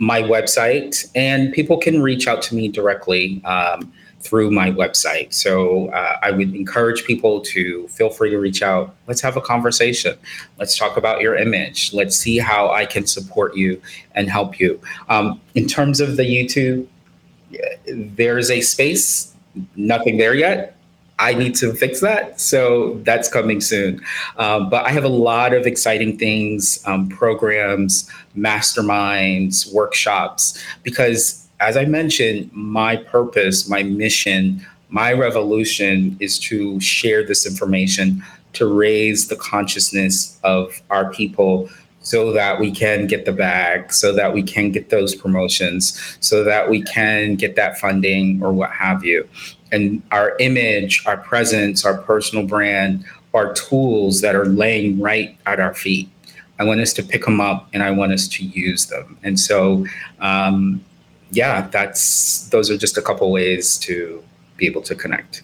[0.04, 5.32] my website, and people can reach out to me directly um, through my website.
[5.32, 8.94] So uh, I would encourage people to feel free to reach out.
[9.06, 10.16] Let's have a conversation.
[10.58, 11.92] Let's talk about your image.
[11.92, 13.80] Let's see how I can support you
[14.14, 14.80] and help you.
[15.08, 16.86] Um, in terms of the YouTube,
[17.86, 19.34] there's a space,
[19.76, 20.73] nothing there yet.
[21.18, 22.40] I need to fix that.
[22.40, 24.00] So that's coming soon.
[24.36, 31.76] Um, but I have a lot of exciting things, um, programs, masterminds, workshops, because as
[31.76, 38.22] I mentioned, my purpose, my mission, my revolution is to share this information
[38.54, 41.68] to raise the consciousness of our people
[42.04, 46.44] so that we can get the bag, so that we can get those promotions, so
[46.44, 49.28] that we can get that funding or what have you
[49.74, 55.58] and our image, our presence, our personal brand are tools that are laying right at
[55.58, 56.08] our feet.
[56.60, 59.18] I want us to pick them up and I want us to use them.
[59.24, 59.84] And so,
[60.20, 60.84] um,
[61.32, 64.22] yeah, that's those are just a couple ways to
[64.56, 65.42] be able to connect.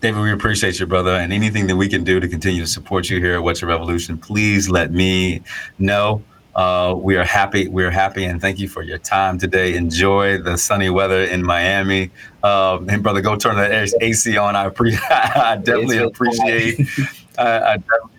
[0.00, 3.10] David, we appreciate you, brother, and anything that we can do to continue to support
[3.10, 5.42] you here at What's Your Revolution, please let me
[5.80, 6.22] know.
[6.54, 7.66] Uh, we are happy.
[7.66, 9.74] We are happy, and thank you for your time today.
[9.74, 12.12] Enjoy the sunny weather in Miami.
[12.44, 14.54] Um, and brother, go turn the AC on.
[14.54, 16.80] I, pre- I definitely appreciate.
[17.38, 18.17] I, I definitely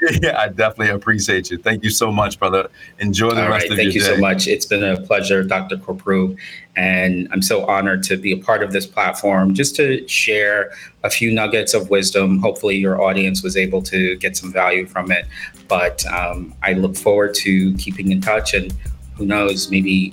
[0.22, 1.58] yeah, I definitely appreciate you.
[1.58, 2.68] Thank you so much, brother.
[2.98, 4.08] Enjoy the All rest right, of thank your day.
[4.08, 4.46] Thank you so much.
[4.46, 5.76] It's been a pleasure, Dr.
[5.76, 6.36] Corprew,
[6.76, 10.72] and I'm so honored to be a part of this platform just to share
[11.02, 12.38] a few nuggets of wisdom.
[12.38, 15.26] Hopefully, your audience was able to get some value from it.
[15.66, 18.72] But um, I look forward to keeping in touch and
[19.16, 20.12] who knows, maybe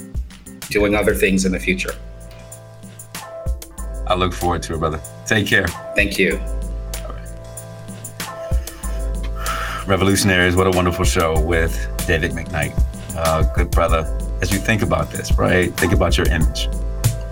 [0.69, 1.93] doing other things in the future.
[4.07, 5.01] I look forward to it, brother.
[5.25, 5.67] Take care.
[5.95, 6.39] Thank you.
[9.87, 11.71] Revolutionaries, what a wonderful show with
[12.07, 12.73] David McKnight.
[13.15, 13.99] Uh, good brother.
[14.41, 15.71] As you think about this, right?
[15.77, 16.67] Think about your image,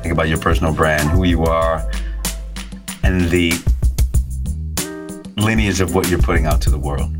[0.03, 1.89] think about your personal brand, who you are,
[3.01, 3.53] and the
[5.35, 7.11] lineage of what you're putting out to the world.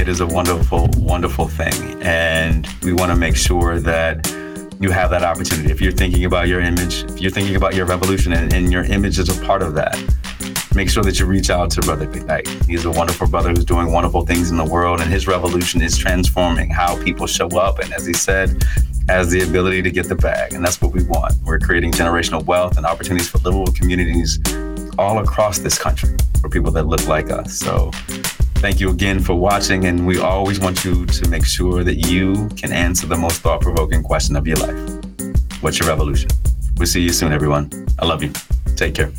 [0.00, 2.02] It is a wonderful, wonderful thing.
[2.02, 4.28] And we want to make sure that
[4.80, 5.70] you have that opportunity.
[5.70, 8.82] If you're thinking about your image, if you're thinking about your revolution and, and your
[8.82, 9.96] image is a part of that,
[10.74, 12.66] make sure that you reach out to Brother McKnight.
[12.66, 15.96] He's a wonderful brother who's doing wonderful things in the world, and his revolution is
[15.96, 17.78] transforming how people show up.
[17.78, 18.62] And as he said,
[19.08, 20.54] has the ability to get the bag.
[20.54, 21.34] And that's what we want.
[21.44, 24.38] We're creating generational wealth and opportunities for little communities
[24.98, 27.54] all across this country for people that look like us.
[27.58, 27.90] So
[28.56, 29.86] thank you again for watching.
[29.86, 33.60] And we always want you to make sure that you can answer the most thought
[33.60, 35.02] provoking question of your life
[35.62, 36.28] What's your revolution?
[36.76, 37.70] We'll see you soon, everyone.
[38.00, 38.32] I love you.
[38.74, 39.12] Take care.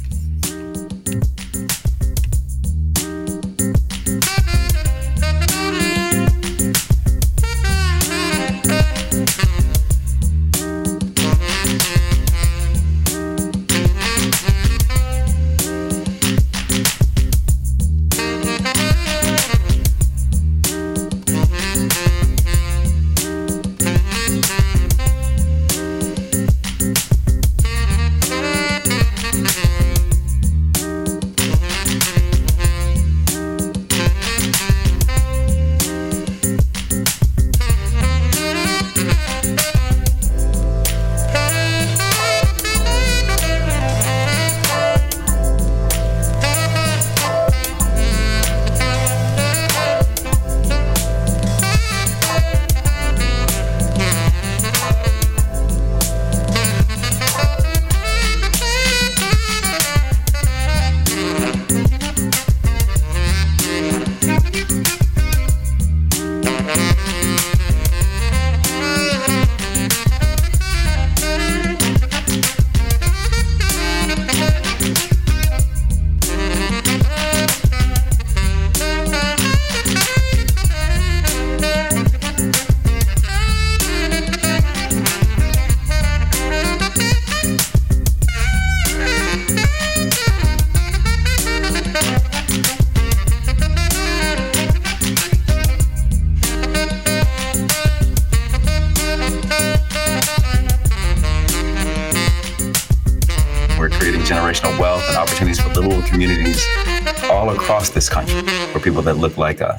[108.84, 109.73] People that look like us.